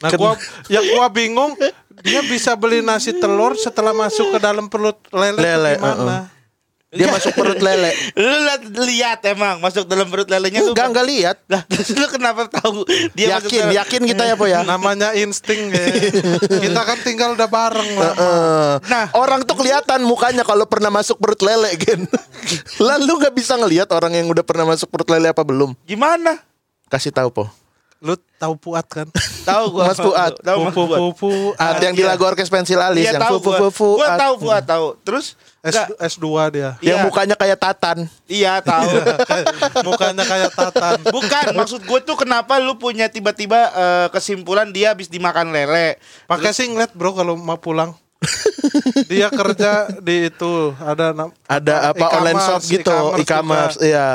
nah 0.00 0.10
gua 0.16 0.32
yang 0.72 0.84
gua 0.96 1.12
bingung 1.12 1.52
dia 2.00 2.20
bisa 2.24 2.54
beli 2.54 2.80
nasi 2.80 3.12
telur 3.16 3.58
setelah 3.58 3.92
masuk 3.92 4.32
ke 4.34 4.38
dalam 4.38 4.70
perut 4.70 4.96
lele, 5.10 5.38
Lele, 5.42 5.72
gimana? 5.76 6.30
Dia 6.88 7.12
masuk 7.12 7.36
perut 7.36 7.60
lele. 7.60 7.92
Lu 8.16 8.82
lihat 8.88 9.20
emang 9.28 9.60
masuk 9.60 9.84
dalam 9.84 10.08
perut 10.08 10.24
lelenya. 10.24 10.64
Enggak, 10.64 10.88
enggak 10.88 11.04
lihat. 11.04 11.36
Lah, 11.52 11.60
terus 11.68 11.92
lu 11.92 12.08
kenapa 12.08 12.48
tahu 12.48 12.88
dia 13.12 13.36
masuk 13.36 13.52
Yakin, 13.52 13.60
dalam- 13.60 13.76
yakin 13.76 14.00
kita 14.08 14.22
ya, 14.24 14.34
Po 14.40 14.48
ya. 14.48 14.64
Namanya 14.72 15.12
insting 15.12 15.68
ya. 15.68 15.84
Kita 16.48 16.80
kan 16.88 16.98
tinggal 17.04 17.36
udah 17.36 17.44
bareng 17.44 17.90
lah. 18.00 18.14
Nah. 18.88 19.06
orang 19.12 19.44
tuh 19.44 19.60
kelihatan 19.60 20.00
mukanya 20.08 20.48
kalau 20.48 20.64
pernah 20.64 20.88
masuk 20.88 21.20
perut 21.20 21.44
lele, 21.44 21.76
Gen. 21.76 22.08
Lalu 22.80 23.12
nggak 23.20 23.34
bisa 23.36 23.60
ngelihat 23.60 23.92
orang 23.92 24.16
yang 24.16 24.26
udah 24.32 24.44
pernah 24.44 24.64
masuk 24.64 24.88
perut 24.88 25.12
lele 25.12 25.28
apa 25.28 25.44
belum? 25.44 25.76
Gimana? 25.84 26.40
Kasih 26.88 27.12
tahu, 27.12 27.28
Po. 27.28 27.44
Lu 27.98 28.14
tahu 28.38 28.54
puat 28.54 28.86
kan? 28.86 29.10
Tahu 29.42 29.64
gua. 29.74 29.90
Mas 29.90 29.98
Fuad. 29.98 30.32
Tahu 30.38 30.58
Mas 30.62 30.74
Pupu 30.76 30.94
pupu 30.94 31.32
Ada 31.58 31.90
yang 31.90 31.96
di 31.98 32.06
iya. 32.06 32.14
lagu 32.14 32.22
orkes 32.22 32.46
pensil 32.46 32.78
alis 32.78 33.02
Iya 33.02 33.18
yang 33.18 33.22
tahu 33.26 33.42
fu 33.42 33.42
fu 33.42 33.50
gua. 33.50 33.58
fu 33.58 33.68
fu. 33.74 33.88
Gua 33.98 34.08
at- 34.14 34.20
tahu 34.22 34.34
Fuad 34.38 34.64
tahu. 34.64 34.86
Terus 35.02 35.26
S, 35.58 35.74
enggak 35.74 35.86
S2 35.98 36.26
dia. 36.54 36.70
Yang 36.78 36.98
Iya. 37.02 37.04
mukanya 37.04 37.34
kayak 37.34 37.58
tatan. 37.58 37.98
Iya 38.24 38.62
tahu. 38.62 38.86
Mukanya 39.90 40.22
kayak 40.22 40.50
tatan. 40.54 40.98
Bukan, 41.10 41.44
maksud 41.52 41.82
gue 41.82 42.00
tuh 42.06 42.14
kenapa 42.14 42.62
lu 42.62 42.78
punya 42.78 43.10
tiba-tiba 43.10 43.66
eh, 43.74 44.06
kesimpulan 44.14 44.70
dia 44.70 44.94
habis 44.94 45.10
dimakan 45.10 45.50
lele. 45.50 45.98
Pakai 46.30 46.54
singlet 46.54 46.94
bro 46.94 47.10
kalau 47.10 47.34
mau 47.34 47.58
pulang. 47.58 47.90
dia 49.10 49.30
kerja 49.30 49.90
di 49.98 50.26
itu 50.26 50.52
ada 50.78 51.14
Ada 51.46 51.74
apa 51.90 51.98
e-commerce, 51.98 52.14
online 52.14 52.38
shop 52.38 52.60
gitu, 52.66 52.96
e-commerce 53.18 53.76
juga. 53.78 53.86
iya. 53.86 54.08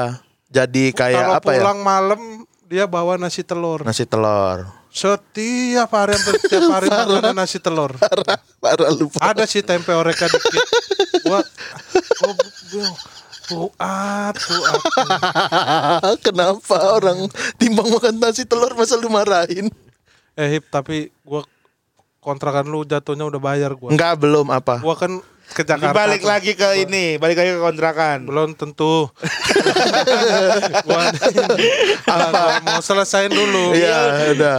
Jadi 0.47 0.93
kayak 0.93 1.39
apa 1.39 1.49
ya? 1.49 1.59
pulang 1.59 1.79
malam 1.81 2.21
dia 2.67 2.85
bawa 2.87 3.19
nasi 3.19 3.43
telur. 3.43 3.83
Nasi 3.83 4.07
telur. 4.07 4.67
Setiap 4.93 5.89
hari 5.89 6.13
hampir 6.13 6.37
setiap 6.37 6.69
hari 6.69 6.87
ada 6.89 7.33
nasi 7.33 7.57
telur. 7.57 7.97
Parah, 7.97 8.37
parah 8.61 8.89
lu. 8.93 9.09
Ada 9.17 9.49
sih 9.49 9.65
tempe 9.65 9.89
oreka 9.89 10.29
dikit. 10.29 10.61
Gua 11.25 11.41
gua 12.21 12.31
bilang, 12.69 12.95
Fuad, 13.43 14.35
Fuad. 14.37 16.17
Kenapa 16.21 16.77
orang 16.93 17.25
timbang 17.57 17.89
makan 17.89 18.21
nasi 18.21 18.45
telur 18.45 18.71
masa 18.77 18.95
lu 18.95 19.09
marahin? 19.09 19.67
Eh 20.37 20.57
Hip, 20.57 20.69
tapi 20.69 21.09
gua 21.25 21.41
kontrakan 22.21 22.69
lu 22.69 22.85
jatuhnya 22.85 23.25
udah 23.27 23.41
bayar 23.41 23.73
gua. 23.73 23.89
Enggak, 23.89 24.21
belum 24.21 24.53
apa. 24.53 24.77
Gua 24.77 24.93
kan 24.93 25.19
ke 25.53 25.61
Ini 25.61 25.69
Jakarta. 25.69 25.95
balik 25.95 26.23
lagi 26.25 26.51
ke 26.57 26.69
ini, 26.81 27.21
balik 27.21 27.37
lagi 27.37 27.53
ke 27.53 27.61
kontrakan. 27.61 28.25
Belum 28.25 28.57
tentu. 28.57 29.07
gua, 30.83 31.03
apa? 32.13 32.59
mau 32.65 32.81
selesaiin 32.81 33.29
dulu. 33.29 33.77
Iya, 33.77 34.33
udah. 34.33 34.57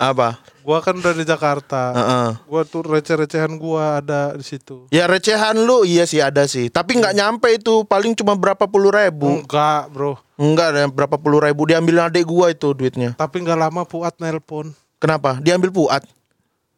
Apa? 0.00 0.40
Gua 0.60 0.80
kan 0.80 0.96
udah 0.96 1.12
di 1.12 1.24
Jakarta. 1.24 1.82
Heeh. 1.92 2.28
Gua 2.48 2.62
tuh 2.64 2.84
receh-recehan 2.84 3.52
gua 3.56 4.00
ada 4.00 4.32
di 4.36 4.44
situ. 4.44 4.88
Ya 4.88 5.04
recehan 5.04 5.56
lu 5.56 5.84
iya 5.84 6.08
sih 6.08 6.20
ada 6.20 6.48
sih. 6.48 6.72
Tapi 6.72 6.96
nggak 6.96 7.16
nyampe 7.16 7.48
itu 7.52 7.84
paling 7.84 8.16
cuma 8.16 8.36
berapa 8.36 8.64
puluh 8.64 8.92
ribu. 8.92 9.40
Enggak, 9.44 9.92
Bro. 9.92 10.16
Enggak 10.40 10.72
ada 10.76 10.88
berapa 10.88 11.16
puluh 11.20 11.44
ribu 11.44 11.68
diambil 11.68 12.08
adik 12.08 12.24
gua 12.24 12.48
itu 12.52 12.72
duitnya. 12.72 13.12
Tapi 13.16 13.44
nggak 13.44 13.58
lama 13.60 13.84
Fuad 13.84 14.16
nelpon. 14.20 14.72
Kenapa? 15.00 15.40
Diambil 15.40 15.72
puat 15.72 16.04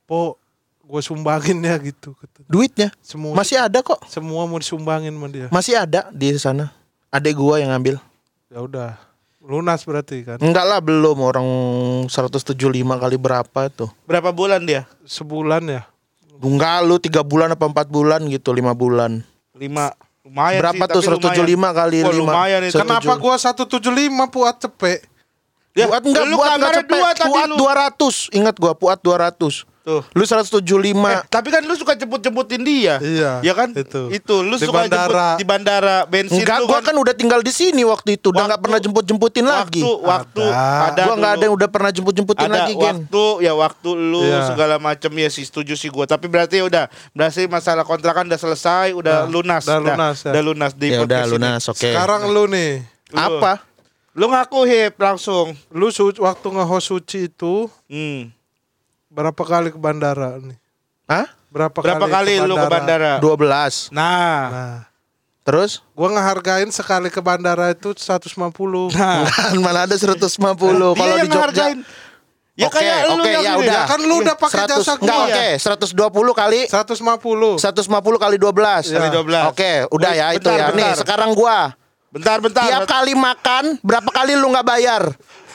Po, 0.03 0.37
gue 0.83 1.01
sumbangin 1.01 1.59
ya 1.63 1.79
gitu. 1.79 2.13
duitnya. 2.51 2.91
Semua 3.01 3.33
Masih 3.33 3.57
ada 3.57 3.79
kok. 3.81 4.03
semua 4.11 4.45
mau 4.45 4.59
disumbangin 4.59 5.15
sama 5.15 5.29
dia. 5.31 5.47
Masih 5.49 5.75
ada 5.79 6.11
di 6.13 6.35
sana. 6.37 6.69
Adik 7.09 7.37
gua 7.37 7.61
yang 7.61 7.73
ngambil. 7.73 8.01
Ya 8.49 8.59
udah. 8.61 8.91
Lunas 9.43 9.83
berarti 9.83 10.23
kan. 10.23 10.39
Enggak 10.39 10.65
lah 10.65 10.79
belum 10.79 11.19
orang 11.19 11.47
175 12.07 12.55
kali 13.03 13.17
berapa 13.19 13.59
itu. 13.67 13.87
Berapa 14.07 14.31
bulan 14.31 14.63
dia? 14.63 14.87
Sebulan 15.03 15.63
ya. 15.67 15.83
Enggak 16.43 16.83
lu 16.83 16.97
tiga 16.99 17.23
bulan 17.23 17.53
apa 17.53 17.67
empat 17.67 17.87
bulan 17.91 18.23
gitu 18.31 18.51
lima 18.55 18.71
bulan. 18.73 19.23
Lima. 19.55 19.91
Lumayan 20.23 20.63
Berapa 20.63 20.85
sih, 20.87 20.95
tuh 20.95 21.03
tapi 21.03 21.35
175 21.35 21.35
lumayan. 21.51 21.73
kali 21.75 21.97
Wah, 21.99 22.13
lima? 22.15 22.21
lumayan. 22.23 22.61
Setuju. 22.71 22.81
Kenapa 22.87 23.13
gua 23.19 23.35
175 23.35 24.27
Fuad 24.31 24.57
cepet? 24.63 24.99
Ya, 25.75 25.87
puat 25.91 26.03
enggak 26.07 26.25
lu 26.31 26.37
puat 26.39 26.51
enggak 26.55 26.75
cepet. 26.79 26.91
dua 26.95 27.11
Puat 27.27 27.49
lu. 27.51 27.57
200. 27.59 28.39
Ingat 28.39 28.55
gua 28.61 28.73
puat 28.79 28.99
200. 29.03 29.67
Tuh. 29.83 29.99
Lu 30.09 30.23
175. 30.23 30.63
Eh, 31.11 31.27
tapi 31.27 31.51
kan 31.51 31.59
lu 31.61 31.75
suka 31.75 31.93
jemput-jemputin 31.93 32.63
dia. 32.63 32.97
Iya, 32.97 33.43
Ya 33.43 33.51
kan? 33.51 33.75
itu. 33.75 34.09
Itu 34.09 34.41
lu 34.41 34.55
Di 34.55 34.63
suka 34.63 34.79
bandara. 34.81 35.03
jemput 35.35 35.35
di 35.35 35.45
bandara 35.45 35.97
bensin 36.05 36.39
Enggak, 36.39 36.59
lu 36.59 36.67
gua 36.67 36.79
kan 36.81 36.95
udah 36.95 37.11
tinggal 37.13 37.41
di 37.41 37.51
sini 37.51 37.83
waktu 37.83 38.15
itu. 38.15 38.31
Udah 38.31 38.47
nggak 38.47 38.63
pernah 38.63 38.79
jemput-jemputin 38.79 39.43
lagi. 39.43 39.83
waktu 39.83 39.91
waktu 40.01 40.45
Ada. 40.45 40.87
ada 40.89 41.01
gua 41.03 41.15
nggak 41.17 41.33
ada 41.33 41.45
yang 41.45 41.55
udah 41.55 41.69
pernah 41.69 41.91
jemput-jemputin 41.91 42.47
ada 42.47 42.55
lagi, 42.61 42.73
Gen. 42.73 42.97
waktu 43.03 43.25
ya 43.41 43.53
waktu 43.53 43.91
lu 43.93 44.23
Iya. 44.23 44.41
segala 44.49 44.77
macam 44.79 45.11
ya 45.13 45.29
sih 45.29 45.43
setuju 45.43 45.75
sih 45.75 45.89
gua 45.89 46.05
tapi 46.05 46.27
berarti 46.27 46.61
udah 46.61 46.87
berarti 47.11 47.47
masalah 47.47 47.83
kontrakan 47.83 48.25
udah 48.25 48.39
selesai 48.39 48.95
udah 48.95 49.17
Nah, 49.19 49.29
lunas 49.29 49.63
udah 49.65 49.79
lunas, 49.83 50.17
ya. 50.21 50.31
udah 50.31 50.43
lunas 50.45 50.73
di 50.73 50.89
Ya 50.89 50.99
udah 51.01 51.23
lunas, 51.27 51.63
oke. 51.67 51.83
Sekarang 51.83 52.31
lu 52.31 52.47
nih. 52.47 52.87
Lu. 53.11 53.19
Apa? 53.19 53.67
lu 54.13 54.29
ngaku 54.29 54.61
hip 54.63 54.95
langsung 54.97 55.57
Lu 55.71 55.89
su- 55.89 56.13
waktu 56.15 56.47
nge-host 56.47 56.87
Suci 56.87 57.27
itu 57.27 57.65
hmm. 57.89 58.29
Berapa 59.13 59.37
kali 59.39 59.69
ke 59.69 59.77
bandara 59.77 60.41
nih? 60.41 60.57
Hah? 61.05 61.29
Berapa, 61.47 61.77
berapa 61.77 62.07
kali, 62.09 62.41
lu 62.41 62.57
ke 62.57 62.65
bandara 62.67 63.21
12. 63.21 63.93
nah 63.93 64.49
Nah, 64.49 64.77
Terus? 65.43 65.85
gua 65.93 66.09
ngehargain 66.09 66.71
sekali 66.71 67.11
ke 67.11 67.21
bandara 67.21 67.69
itu 67.69 67.93
150. 67.93 68.33
nah 68.91 69.29
Kan 69.51 69.59
mana 69.59 69.85
ada 69.85 69.93
150 69.93 70.17
dia 70.17 70.97
kalau 70.97 71.15
yang 71.15 71.21
di 71.21 71.29
Jogja. 71.29 71.29
ngehargain. 71.29 71.79
ya 72.53 72.67
Oke, 72.67 72.79
kayak 72.79 72.99
lu 73.07 73.15
oke, 73.19 73.29
yang 73.29 73.43
ya 73.43 73.53
udah. 73.59 73.83
Kan 73.85 74.01
lu 74.01 74.15
udah 74.19 74.35
pakai 74.35 74.59
100 74.65 74.71
jasa 74.71 74.93
enggak 74.95 75.19
gua. 75.19 75.27
oke, 75.29 75.47
120 75.59 76.33
kali 76.33 76.61
150. 76.65 77.53
150 77.59 78.17
kali 78.17 78.37
12. 78.39 78.93
Kali 78.93 79.09
12. 79.11 79.51
Oke, 79.51 79.73
udah 79.91 80.13
ya 80.15 80.27
itu 80.33 80.47
Bentar, 80.47 80.57
ya. 80.57 80.67
Nih, 80.71 80.89
bentar. 80.89 80.97
sekarang 80.97 81.31
gua. 81.33 81.59
bentar 82.09 82.39
bentar 82.39 82.61
Tiap 82.63 82.85
kali 82.85 83.13
makan, 83.13 83.65
berapa 83.81 84.09
kali 84.09 84.37
lu 84.37 84.49
nggak 84.49 84.65
bayar? 84.65 85.03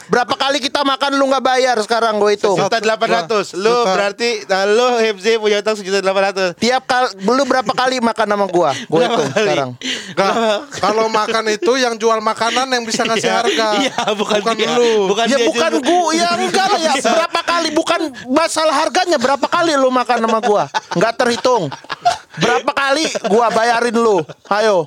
Berapa 0.08 0.34
kali 0.40 0.64
kita 0.64 0.82
makan 0.88 1.20
lu 1.20 1.28
nggak 1.28 1.44
bayar 1.44 1.76
sekarang 1.84 2.20
gue 2.20 2.34
itu? 2.36 2.52
juta 2.58 2.80
delapan 2.80 3.24
ratus 3.24 3.54
lu 3.54 3.76
berarti 3.86 4.48
nah, 4.48 4.64
lu 4.64 4.98
Hepzi 4.98 5.36
punya 5.38 5.60
utang 5.60 5.76
sejuta 5.76 6.00
delapan 6.00 6.32
ratus 6.32 6.48
Tiap 6.58 6.84
kali 6.88 7.08
lu 7.22 7.44
berapa 7.44 7.72
kali 7.72 8.00
makan 8.00 8.28
sama 8.28 8.46
gua? 8.48 8.72
Gue 8.88 9.04
kali? 9.04 9.30
sekarang. 9.36 9.72
Enggak. 10.14 10.34
Kalau 10.80 11.06
makan 11.12 11.44
itu 11.52 11.72
yang 11.78 11.94
jual 12.00 12.20
makanan 12.24 12.68
yang 12.72 12.84
bisa 12.88 13.04
ngasih 13.06 13.32
harga. 13.32 13.68
iya 13.84 13.94
bukan, 14.18 14.40
dia. 14.58 14.74
lu. 14.74 15.12
bukan 15.12 15.26
ya 15.30 15.38
dia 15.38 15.48
bukan 15.48 15.72
juga. 15.78 15.88
gua, 15.88 16.10
ya 16.16 16.30
enggak 16.40 16.68
lah 16.72 16.80
ya. 16.82 16.94
Berapa 16.98 17.40
kali 17.44 17.70
bukan 17.76 18.02
masalah 18.32 18.76
harganya, 18.86 19.18
berapa 19.20 19.48
kali 19.48 19.78
lu 19.78 19.90
makan 19.94 20.18
sama 20.24 20.40
gua? 20.42 20.64
Enggak 20.96 21.14
terhitung. 21.20 21.70
Berapa 22.38 22.72
kali 22.72 23.03
gua 23.25 23.50
bayarin 23.50 23.94
lu? 23.94 24.22
Ayo. 24.48 24.86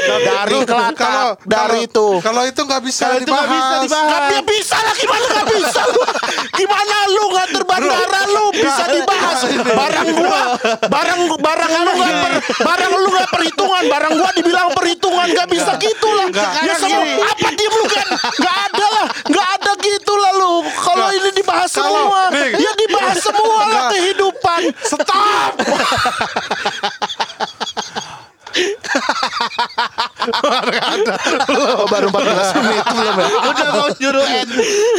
Dari 0.00 0.54
Lu, 0.54 0.62
kelatak, 0.62 1.42
dari 1.42 1.82
kalau- 1.82 1.82
itu. 1.82 2.06
Kalau 2.20 2.42
itu 2.44 2.60
nggak 2.60 2.82
bisa 2.82 3.04
Kalau 3.06 3.18
itu 3.18 3.26
nggak 3.26 3.42
dibahas. 3.42 3.64
bisa 3.66 3.76
dibahas. 3.82 4.22
Dia 4.30 4.42
bisa 4.44 4.76
lah 4.78 4.94
gimana 4.94 5.24
nggak 5.26 5.46
bisa 5.50 5.80
lu? 5.88 6.02
Gimana 6.60 6.94
lu 7.08 7.22
nggak 7.30 7.48
terbandara 7.50 8.20
lu 8.28 8.44
bisa 8.52 8.84
dibahas 8.86 9.38
barang 9.72 10.08
gua 10.12 10.40
barang 10.84 11.20
barang 11.38 11.72
lu 11.78 11.92
nggak 11.96 12.14
per, 12.14 12.32
barang 12.60 12.92
lu 12.94 13.08
nggak 13.10 13.28
perhitungan 13.30 13.82
barang 13.88 14.12
gua 14.14 14.30
dibilang 14.30 14.68
perhitungan 14.70 15.26
nggak 15.26 15.48
bisa 15.48 15.72
gitu 15.76 16.08
lah 16.12 16.28
ya 16.60 16.74
semua 16.76 17.00
gini. 17.00 17.16
apa 17.18 17.48
diem 17.50 17.72
lu 17.72 17.86
kan 17.88 18.06
nggak 18.36 18.56
ada 18.66 18.86
lah 18.90 19.06
nggak 19.24 19.48
ada 19.56 19.72
gitu 19.80 20.12
lah 20.14 20.32
lu 20.34 20.52
kalau 20.76 21.08
ini 21.10 21.30
dibahas 21.32 21.70
Kalau- 21.70 21.88
semua 21.96 22.20
nih. 22.28 22.50
ya 22.58 22.72
dibahas 22.76 23.16
semua 23.18 23.56
lah 23.58 23.68
Nggak. 23.88 23.90
Kehidupan 24.30 24.62
stop 24.82 25.52
Oh, 30.50 31.86
baru 31.86 32.06
14 32.08 32.58
menit 32.58 32.84
belum 32.86 33.14
ya 33.16 33.26
udah 33.46 33.68
mau 33.72 33.88
nyuruh 33.92 34.26
end 34.26 34.50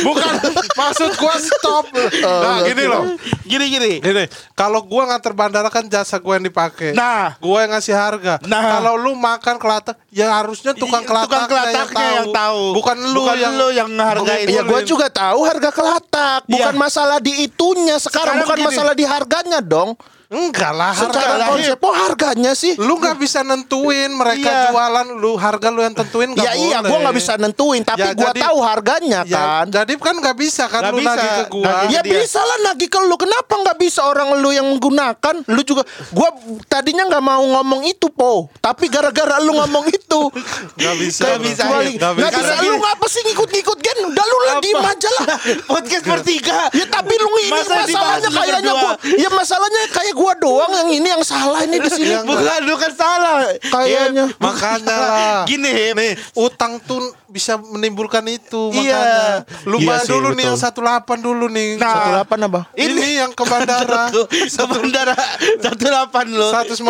Bukan 0.02 0.34
maksud 0.74 1.12
gua 1.16 1.36
stop. 1.38 1.86
nah, 2.22 2.64
gini 2.64 2.84
loh. 2.84 3.04
gini 3.44 3.66
gini 3.68 3.92
Gini, 4.00 4.24
kalau 4.54 4.82
gua 4.82 5.08
nganter 5.08 5.32
bandara 5.32 5.68
kan 5.68 5.86
jasa 5.86 6.18
gua 6.18 6.38
yang 6.38 6.46
dipakai. 6.46 6.92
Nah. 6.92 7.36
gua 7.38 7.64
yang 7.64 7.72
ngasih 7.72 7.94
harga. 7.94 8.34
Nah. 8.44 8.80
kalau 8.80 8.94
lu 8.96 9.12
makan 9.14 9.56
kelatak, 9.58 9.96
ya 10.10 10.32
harusnya 10.34 10.72
tukang 10.74 11.02
Iya, 11.02 11.10
kelataknya, 11.10 11.36
tukang 11.38 11.48
kelataknya 11.50 12.08
yang 12.16 12.30
tahu. 12.32 12.64
Bukan 12.74 12.98
lu 13.06 13.22
Bukan 13.22 13.38
yang 13.38 13.54
lu 13.56 13.68
yang 13.70 13.90
ngehargain. 13.90 14.46
Ya 14.48 14.62
gue 14.62 14.82
juga 14.84 15.08
tahu 15.08 15.40
harga 15.44 15.70
kelatak 15.70 16.42
Bukan 16.46 16.74
Iya. 16.74 16.80
masalah 16.80 17.18
di 17.18 17.34
itunya 17.42 17.98
Sekarang, 17.98 18.38
Sekarang 18.38 18.44
bukan 18.44 18.58
gini. 18.58 18.68
masalah 18.68 18.94
di 18.94 19.06
harganya 19.06 19.60
dong 19.60 19.98
Enggak 20.32 20.72
lah, 20.72 20.90
harga 20.90 21.12
Secara 21.12 21.34
lah. 21.36 21.48
konsep 21.50 21.76
Oh 21.78 21.92
harganya 21.94 22.52
sih 22.54 22.74
Lu 22.78 22.96
nggak 22.96 23.18
bisa 23.18 23.44
nentuin 23.44 24.08
mereka 24.10 24.48
Iya. 24.48 24.64
jualan 24.66 25.08
lu 25.14 25.36
harga 25.36 25.68
lu 25.68 25.82
yang 25.82 25.92
tentuin 25.92 26.32
nggak 26.32 26.40
Ya 26.42 26.54
iya 26.56 26.78
boleh. 26.78 26.88
gue 26.88 26.98
nggak 27.02 27.16
bisa 27.16 27.32
nentuin 27.36 27.82
Tapi 27.82 28.00
Ya, 28.02 28.12
gue 28.12 28.24
jadi- 28.26 28.42
tahu 28.42 28.58
harganya 28.62 29.20
Ya, 29.22 29.36
kan 29.36 29.66
jadi 29.70 29.92
kan 29.94 30.16
nggak 30.18 30.38
bisa 30.38 30.64
kan 30.66 30.82
Nggak 30.82 30.94
lu 30.94 30.98
bisa. 30.98 31.12
nagih 31.12 31.30
ke 31.30 31.44
gua. 31.50 31.66
Nagih 31.68 31.90
Ya 31.90 32.02
dia. 32.02 32.14
bisa 32.18 32.40
lah 32.40 32.58
nagih 32.64 32.88
ke 32.88 33.00
lu 33.02 33.16
Kenapa 33.18 33.54
nggak 33.58 33.78
bisa 33.78 34.02
orang 34.04 34.28
lu 34.38 34.50
yang 34.50 34.66
menggunakan 34.66 35.36
Lu 35.46 35.62
juga 35.62 35.84
Gue 36.10 36.30
tadinya 36.66 37.04
nggak 37.06 37.22
mau 37.22 37.44
ngomong 37.44 37.82
itu 37.84 38.08
po 38.08 38.48
Tapi 38.58 38.88
gara-gara 38.88 39.36
lu 39.38 39.52
ngomong 39.54 39.86
itu 39.86 40.22
Nggak 40.80 40.96
bisa. 40.98 41.24
Lu. 41.30 41.44
bisa, 41.44 41.62
kecuali- 41.62 41.96
Nggak 41.98 42.12
Nggak 42.14 42.32
bisa. 42.32 42.54
bisa 42.56 42.64
Lu 42.64 42.76
ngapa 42.78 43.06
sih 43.06 43.22
ngikut-ngikut 43.26 43.78
Gen 43.78 44.00
Udah 44.06 44.26
lu 44.26 44.38
lah 44.42 44.56
diem 44.58 44.80
aja 44.82 45.10
lah 45.14 45.26
podcast 45.72 46.06
bertiga 46.06 46.72
Ya 46.72 46.88
tapi 46.88 47.14
lu 47.14 47.30
ini 47.38 47.52
Masa 47.52 47.84
masalahnya 47.84 48.30
kayaknya 48.32 48.72
gua 48.74 48.94
Ya 49.12 49.28
masalahnya 49.30 49.82
kayak 49.92 50.16
gua 50.22 50.38
doang 50.38 50.70
yang 50.70 50.90
ini 51.02 51.08
yang 51.10 51.24
salah 51.26 51.66
ini 51.66 51.82
di 51.82 51.90
sini. 51.90 52.14
bukan 52.22 52.62
lu 52.62 52.78
kan 52.78 52.94
salah 52.94 53.50
Kayaknya. 53.58 54.30
Ya, 54.30 54.38
Makanya 54.38 54.98
lah. 55.02 55.42
gini. 55.50 55.74
Nih, 55.98 56.14
utang 56.38 56.78
tuh 56.86 57.02
bisa 57.32 57.56
menimbulkan 57.58 58.22
itu 58.28 58.70
Iya. 58.72 59.00
makanya. 59.00 59.36
Lu 59.66 59.78
Iya 59.80 59.96
sih, 59.98 60.10
dulu 60.10 60.28
nih 60.30 60.44
betul. 60.44 60.50
yang 60.52 60.58
18 60.60 61.18
dulu 61.18 61.46
nih. 61.48 61.70
Nah. 61.76 61.96
18 62.20 62.40
apa? 62.44 62.62
ini, 62.76 63.08
yang 63.18 63.32
ke 63.32 63.44
bandara. 63.44 64.04
Ke 64.12 64.64
bandara 64.68 65.16
18 65.58 66.28
lo 66.30 66.50
150 66.52 66.84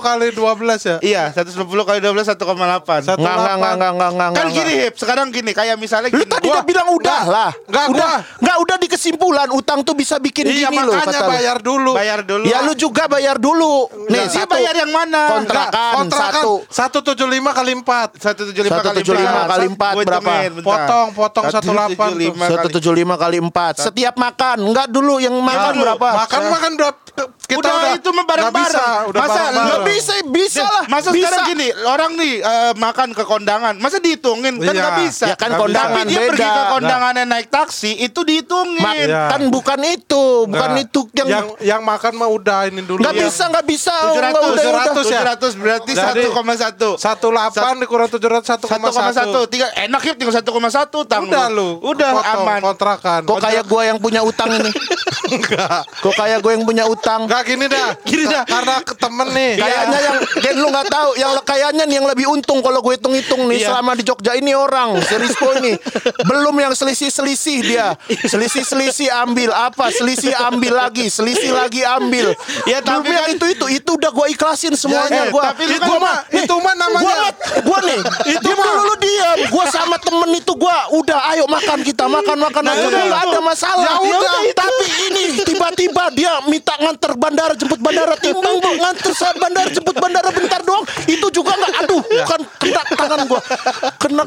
kali 0.00 0.26
12 0.30 0.80
ya. 0.80 0.96
Iya 1.00 1.22
150 1.34 1.58
kali 1.84 1.98
12 1.98 2.24
1,8 2.24 2.38
Satu- 3.04 3.18
Enggak 3.18 3.34
enggak 3.36 3.54
enggak 3.54 3.72
enggak 3.74 3.90
enggak 3.90 4.08
enggak. 4.08 4.28
Kan 4.30 4.46
enggak. 4.46 4.56
gini 4.56 4.72
Hip 4.78 4.94
Sekarang 4.94 5.26
gini 5.28 5.50
Kayak 5.50 5.76
misalnya 5.76 6.08
Lu 6.08 6.16
gini 6.16 6.26
tadi 6.26 6.44
Gua- 6.44 6.54
udah 6.54 6.64
bilang 6.64 6.88
udah 6.90 7.18
Nggak. 7.18 7.22
lah. 7.28 7.50
Nggak, 7.66 7.84
udah. 7.90 8.12
Enggak 8.38 8.56
udah 8.58 8.76
di 8.76 8.88
kesimpulan 8.88 9.48
utang 9.50 9.80
tuh 9.82 9.92
bisa 9.92 10.16
bikin 10.18 10.44
Iya 10.46 10.68
gini 10.68 10.78
loh 10.80 10.94
makanya 10.94 11.10
kata 11.10 11.18
lu. 11.20 11.30
bayar 11.30 11.56
dulu. 11.58 11.90
Bayar 11.92 12.20
dulu 12.22 12.44
Ya 12.44 12.58
lu 12.62 12.72
juga 12.74 13.02
bayar 13.06 13.36
dulu. 13.36 13.74
Nih, 14.06 14.22
Dia 14.24 14.44
satu. 14.44 14.52
bayar 14.54 14.74
yang 14.76 14.90
mana 14.90 15.22
Kontrakan, 15.34 15.92
Kontrakan 15.96 16.32
satu. 16.38 16.52
175 16.68 17.50
kali 17.50 17.72
4. 17.74 18.08
175 18.14 18.80
kali 18.80 19.00
175 19.02 19.42
kali 19.46 19.66
empat 19.90 19.96
Gua 19.96 20.04
berapa? 20.04 20.32
Potong, 20.60 21.06
potong 21.12 21.44
18 21.48 21.62
tuh. 21.62 21.74
175 21.74 21.96
kali 21.96 22.26
175 22.28 23.16
kali 23.16 23.36
4. 23.40 23.74
Setiap 23.80 24.14
makan. 24.16 24.56
Enggak 24.62 24.86
dulu 24.88 25.14
yang 25.18 25.34
makan 25.34 25.74
berapa? 25.76 26.08
Makan 26.18 26.42
makan 26.50 26.72
berapa? 26.76 26.98
kita 27.48 27.58
udah, 27.58 27.72
udah 27.74 27.92
itu 27.96 28.10
nggak 28.12 28.52
bisa, 28.54 28.84
udah 29.08 29.20
Masa. 29.24 29.40
Nggak 29.50 29.82
bisa, 29.82 30.12
bisa 30.28 30.62
lah. 30.62 30.84
Masa 30.86 31.08
bisa. 31.10 31.26
sekarang 31.26 31.50
gini, 31.50 31.66
orang 31.82 32.10
nih 32.14 32.32
eh, 32.38 32.72
makan 32.76 33.08
ke 33.10 33.24
kondangan, 33.24 33.74
masa 33.74 33.98
dihitungin? 33.98 34.60
Kan 34.60 34.70
Iya. 34.70 34.78
nggak 34.78 34.96
bisa. 35.00 35.24
Ya 35.24 35.34
kan 35.34 35.50
kondangan 35.56 36.04
Tapi 36.04 36.12
dia 36.12 36.20
beda. 36.20 36.30
pergi 36.30 36.46
ke 36.46 36.62
kondangannya 36.68 37.24
naik 37.24 37.48
taksi, 37.48 37.90
itu 37.98 38.20
dihitungin. 38.22 38.78
Ma- 38.78 38.94
Iya. 38.94 39.30
Kan 39.30 39.40
bukan 39.48 39.80
itu, 39.82 40.24
bukan 40.44 40.70
Nggak. 40.70 40.84
itu 40.84 41.00
yang 41.16 41.28
yang 41.28 41.46
yang 41.58 41.80
makan 41.82 42.12
mah 42.14 42.28
udah 42.28 42.66
ini 42.66 42.82
dulu. 42.82 43.00
nggak 43.00 43.14
Yang 43.16 43.24
bisa, 43.26 43.42
nggak 43.48 43.66
bisa. 43.66 43.94
700, 43.96 44.12
Nggak, 44.12 44.30
udah, 44.30 44.52
udah. 44.52 44.84
700 44.92 45.04
ya? 45.08 45.20
700 45.24 45.52
berarti 45.56 45.90
Jadi, 45.90 46.22
1,1. 46.28 46.88
Satu 46.96 47.26
delapan 47.28 47.72
dikurang 47.78 48.08
tujuh 48.08 48.28
ratus 48.28 48.46
satu 48.48 48.64
koma 48.66 48.88
1,1 48.88 49.16
satu. 49.16 49.40
tiga 49.48 49.66
enak 49.80 50.02
ya 50.02 50.12
tinggal 50.12 50.34
1,1 50.34 50.42
tang 51.04 51.22
Udah 51.24 51.46
lu. 51.48 51.78
udah 51.80 52.10
potong 52.12 52.42
aman 52.42 52.60
Kontrakan. 52.60 53.20
Kok 53.24 53.38
kayak 53.38 53.64
gue 53.64 53.82
yang 53.84 53.98
punya 53.98 54.20
utang 54.20 54.50
ini? 54.50 54.70
enggak. 55.28 55.80
Kok 55.98 56.14
kayak 56.14 56.38
gue 56.40 56.52
yang 56.52 56.64
punya 56.64 56.84
utang? 56.84 57.20
Enggak 57.24 57.42
gini 57.44 57.66
dah. 57.66 57.88
Gini 58.08 58.24
dah. 58.24 58.42
Karena 58.44 58.80
ke 58.80 58.94
temen 58.94 59.28
nih. 59.28 59.52
Kayaknya 59.56 59.98
yang 60.00 60.16
Gen 60.38 60.56
lu 60.56 60.68
nggak 60.68 60.86
tahu, 60.88 61.10
yang 61.14 61.32
kayaknya 61.42 61.84
nih 61.84 61.96
yang 61.96 62.06
lebih 62.06 62.26
untung 62.26 62.58
kalau 62.58 62.80
gue 62.80 62.94
hitung-hitung 62.94 63.46
nih 63.46 63.58
Iya. 63.58 63.68
selama 63.70 63.92
di 63.92 64.02
Jogja 64.02 64.32
ini 64.32 64.52
orang 64.52 65.02
Serispo 65.02 65.50
ini 65.54 65.74
belum 66.22 66.54
yang 66.56 66.72
selisih-selisih 66.72 67.58
dia. 67.60 67.86
Selisih-selisih 68.24 69.08
ambil 69.20 69.50
apa? 69.50 69.90
Selisih 69.90 70.32
ambil 70.40 70.76
lagi, 70.76 71.08
selisih 71.08 71.52
lagi 71.52 71.82
ambil. 71.82 72.32
Ya, 72.64 72.78
tapi 72.80 73.10
kan- 73.10 73.28
itu 73.28 73.44
itu 73.48 73.66
itu 73.74 73.90
udah 73.90 74.08
gue 74.08 74.26
ikhlasin 74.30 74.72
semuanya 74.72 75.10
Ya, 75.10 75.24
ya, 75.26 75.32
gue. 75.32 75.42
tapi 75.44 75.62
kan 75.68 75.80
gua 75.82 75.98
mah- 75.98 76.20
itu 76.30 76.54
mah 76.56 76.74
namanya- 76.74 77.02
Gua, 77.02 77.14
mah- 77.16 77.34
gua 77.60 77.78
nih, 77.82 78.00
itu 78.30 78.48
dulu 78.48 78.80
lu 78.84 78.94
diam. 78.96 79.38
Gua 79.48 79.64
sama 79.70 79.96
temen 79.98 80.30
itu 80.32 80.52
gua 80.54 80.88
udah 80.90 81.18
ayo 81.32 81.44
makan 81.44 81.78
kita 81.80 82.04
makan 82.04 82.36
makan. 82.38 82.62
Nah, 82.62 82.74
aja 82.74 82.86
udah, 82.86 83.02
nggak 83.04 83.22
ada 83.26 83.40
masalah. 83.40 83.84
Ya 83.84 83.94
udah, 84.00 84.32
tapi 84.52 84.84
ini 85.06 85.22
tiba-tiba 85.40 86.04
dia 86.12 86.32
minta 86.44 86.74
nganter 86.76 87.12
bandara 87.14 87.54
jemput 87.54 87.78
bandara 87.78 88.14
timbang 88.24 88.56
bu 88.58 88.70
nganter 88.74 89.12
saat 89.12 89.36
bandara 89.36 89.68
jemput 89.68 89.94
bandara 89.94 90.30
bentar 90.30 90.60
doang. 90.62 90.84
Itu 91.04 91.28
juga 91.28 91.52
nggak 91.54 91.72
aduh 91.84 92.02
kan 92.24 92.40
kena 92.58 92.82
tangan 92.94 93.20
gua. 93.26 93.40
Kena 93.96 94.22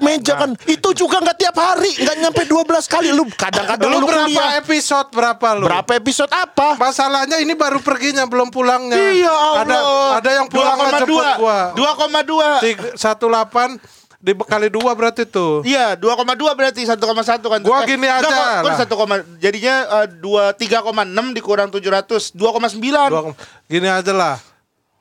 meja 0.00 0.32
kan. 0.34 0.50
Itu 0.64 0.96
juga 0.96 1.20
nggak 1.20 1.36
tiap 1.36 1.56
hari 1.56 1.92
nggak 1.94 2.16
nyampe 2.18 2.42
12 2.44 2.88
kali. 2.88 3.08
Lu 3.12 3.28
kadang-kadang 3.30 3.88
Lu 3.90 4.00
lu, 4.00 4.06
berapa 4.08 4.26
kuliah. 4.26 4.56
episode 4.58 5.08
berapa 5.12 5.48
lu? 5.54 5.64
berapa 5.68 5.90
episode 5.94 6.32
apa? 6.32 6.80
Masalahnya 6.80 7.36
ini 7.38 7.52
baru 7.52 7.84
perginya 7.84 8.24
belum 8.24 8.48
pulangnya. 8.48 8.96
Iya 8.96 9.28
Allah. 9.28 9.60
Ada 9.60 9.76
ada 10.16 10.30
yang 10.32 10.46
gua. 10.48 11.58
2,2 11.76 12.64
Tiga- 12.64 12.94
Satu 12.96 13.28
delapan 13.28 13.76
dibekali 14.20 14.68
dua 14.68 14.92
berarti 14.92 15.24
tuh. 15.24 15.64
Iya, 15.64 15.96
2,2 15.96 16.20
berarti 16.52 16.84
1,1 16.84 17.00
kan. 17.42 17.60
Gua 17.60 17.80
gini 17.82 18.04
enggak, 18.04 18.20
aja 18.20 18.28
kok- 18.28 18.36
kok 18.60 18.68
lah. 18.68 18.78
1, 18.78 18.92
koma- 18.94 19.26
jadinya 19.36 19.74
eh, 19.98 20.06
dua 20.14 20.52
3,6 20.52 21.32
dikurang 21.32 21.68
700, 21.68 22.30
2,9. 22.30 23.08
Dua, 23.08 23.32
gini 23.66 23.88
aja 23.88 24.12
lah. 24.12 24.36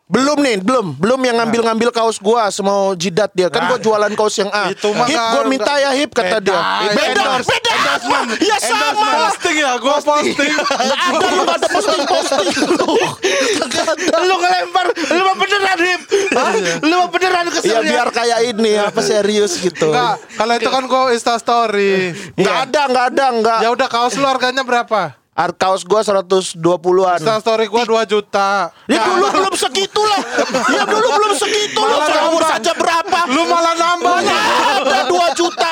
Belum 0.10 0.42
nih, 0.42 0.58
belum, 0.58 0.98
belum 0.98 1.22
yang 1.22 1.38
ngambil-ngambil 1.38 1.94
kaos 1.94 2.18
gua 2.18 2.50
semau 2.50 2.98
jidat 2.98 3.30
dia. 3.30 3.46
Kan 3.46 3.62
Nah, 3.62 3.70
gua 3.70 3.78
jualan 3.78 4.10
kaos 4.18 4.34
yang 4.36 4.50
A. 4.50 4.66
itu 4.68 4.90
mah 4.90 5.06
Hip 5.06 5.14
nggak- 5.14 5.30
gua 5.30 5.44
minta 5.46 5.74
ya 5.78 5.92
hip 5.94 6.10
kata 6.10 6.42
Beda, 6.42 6.50
dia. 6.50 6.60
Beda, 6.90 7.06
endorse, 7.30 7.46
beda. 7.46 7.72
endorsement, 7.72 8.30
Ya 8.42 8.58
sama. 8.58 9.06
Posting 9.22 9.58
ya, 9.60 9.72
gua 9.78 9.96
posting. 10.02 10.50
Ada 10.50 10.96
lu 11.14 11.44
ada 11.46 11.68
posting-posting 11.70 12.48
lu. 12.74 12.90
Lu 14.20 14.36
ngelempar, 14.36 14.86
lu 15.14 15.22
mah 15.24 15.36
beneran 15.38 15.78
hip. 15.80 16.02
Hah? 16.52 16.78
Lu 16.82 16.96
mah 16.98 17.10
beneran 17.10 17.46
Ya 17.46 17.52
keselnya. 17.52 17.92
biar 17.92 18.08
kayak 18.10 18.40
ini 18.48 18.72
apa 18.76 19.00
serius 19.00 19.56
gitu. 19.56 19.88
Enggak, 19.88 20.16
kalau 20.34 20.54
itu 20.56 20.70
kan 20.70 20.84
gua 20.84 21.02
Insta 21.10 21.36
story. 21.36 22.12
Nggak 22.34 22.58
ada, 22.66 22.82
nggak 22.86 23.06
ada, 23.10 23.26
nggak. 23.36 23.60
Ya 23.60 23.70
udah 23.70 23.88
kaos 23.88 24.14
lu 24.14 24.26
harganya 24.26 24.62
berapa? 24.62 25.16
Ar- 25.32 25.56
Kaos 25.56 25.82
gua 25.82 26.04
120-an. 26.04 27.16
Insta 27.16 27.40
story 27.40 27.66
gua 27.66 27.84
2 27.84 28.04
juta. 28.06 28.76
Ya 28.86 29.08
dulu 29.08 29.24
belum 29.30 29.54
segitu 29.56 30.02
lah. 30.02 30.20
Ya 30.70 30.84
dulu 30.84 31.08
belum 31.08 31.32
segitu 31.34 31.80
lah. 31.80 31.98
Nambah. 32.04 32.50
saja 32.50 32.72
berapa. 32.74 33.20
Lu 33.30 33.48
malah 33.48 33.72
nambah. 33.74 34.20
Mana 34.20 34.36
ada 34.76 35.00
2 35.08 35.40
juta. 35.40 35.72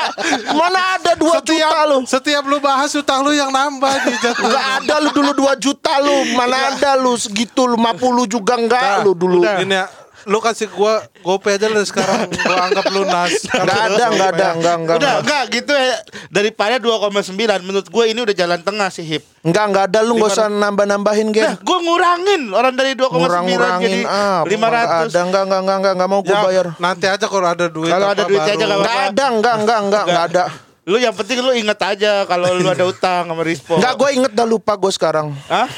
Mana 0.50 0.80
ada 0.96 1.12
2 1.12 1.20
juta 1.20 1.36
Setiap 1.44 1.72
lu. 1.84 1.98
setiap 2.08 2.42
lu 2.44 2.56
bahas 2.58 2.90
utang 2.92 3.20
lu 3.20 3.30
yang 3.30 3.52
nambah 3.52 3.92
di. 4.02 4.12
Enggak 4.16 4.64
ada 4.80 4.94
lu 4.98 5.10
dulu 5.12 5.30
2 5.36 5.52
juta 5.58 5.92
lu. 6.00 6.16
Mana 6.32 6.56
ada 6.72 6.90
lu 6.96 7.12
segitu 7.14 7.68
50 7.68 7.76
juga 8.26 8.56
enggak 8.56 9.04
lu 9.04 9.12
dulu. 9.12 9.44
Ini 9.44 9.68
ya, 9.68 9.84
lu 10.28 10.38
kasih 10.38 10.68
gua 10.68 11.00
gope 11.18 11.48
aja 11.48 11.66
lah 11.66 11.80
sekarang 11.82 12.28
gua 12.28 12.68
anggap 12.68 12.84
lunas. 12.88 13.32
Enggak 13.48 13.78
ada, 13.88 14.04
enggak 14.06 14.28
ada, 14.30 14.46
enggak 14.52 14.74
enggak. 14.76 14.96
Udah 15.00 15.14
enggak 15.18 15.42
gitu 15.50 15.72
ya. 15.72 15.96
Daripada 16.28 16.76
2,9 16.76 17.32
menurut 17.64 17.88
gue 17.88 18.04
ini 18.06 18.20
udah 18.20 18.36
jalan 18.36 18.60
tengah 18.60 18.88
sih 18.88 19.02
hip. 19.02 19.24
Enggak, 19.40 19.64
enggak 19.66 19.84
ada 19.88 19.98
lu 20.02 20.14
enggak 20.14 20.30
usah 20.30 20.46
nambah-nambahin 20.46 21.28
Nah, 21.28 21.34
gen. 21.34 21.52
gue 21.58 21.78
ngurangin 21.80 22.42
orang 22.50 22.74
dari 22.74 22.92
2,9 22.92 23.08
jadi 23.08 23.16
Ngurang-ngurangin 23.18 23.98
ah, 24.04 24.40
500. 24.44 24.52
Enggak 24.52 24.76
ada, 24.84 25.20
enggak 25.24 25.42
enggak 25.42 25.42
enggak 25.58 25.76
enggak 25.78 25.92
enggak 25.96 26.08
mau 26.08 26.20
gua 26.20 26.30
Ya, 26.30 26.40
bayar. 26.44 26.66
nanti 26.76 27.06
aja 27.08 27.26
kalau 27.26 27.48
ada 27.48 27.66
duit. 27.66 27.88
Kalau 27.88 28.08
ada 28.08 28.22
duitnya 28.22 28.52
aja 28.52 28.58
baru. 28.58 28.68
nggak 28.68 28.78
Enggak 28.78 29.00
ada, 29.08 29.24
enggak 29.32 29.54
enggak 29.56 29.78
enggak 29.80 30.02
enggak 30.04 30.24
ada. 30.28 30.44
Lu 30.88 30.96
yang 30.96 31.12
penting 31.12 31.44
lu 31.44 31.52
inget 31.52 31.76
aja 31.76 32.24
kalau 32.24 32.56
lu 32.56 32.64
ada 32.64 32.88
utang 32.88 33.28
sama 33.28 33.44
Rispo. 33.44 33.76
Enggak, 33.76 33.92
gue 34.00 34.08
inget 34.16 34.32
dah 34.32 34.48
lupa 34.48 34.72
gue 34.72 34.88
sekarang. 34.88 35.36
Hah? 35.44 35.68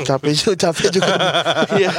Capek 0.00 0.32
juga, 0.32 0.56
capek 0.56 0.96
juga. 0.96 1.12
Iya. 1.76 1.92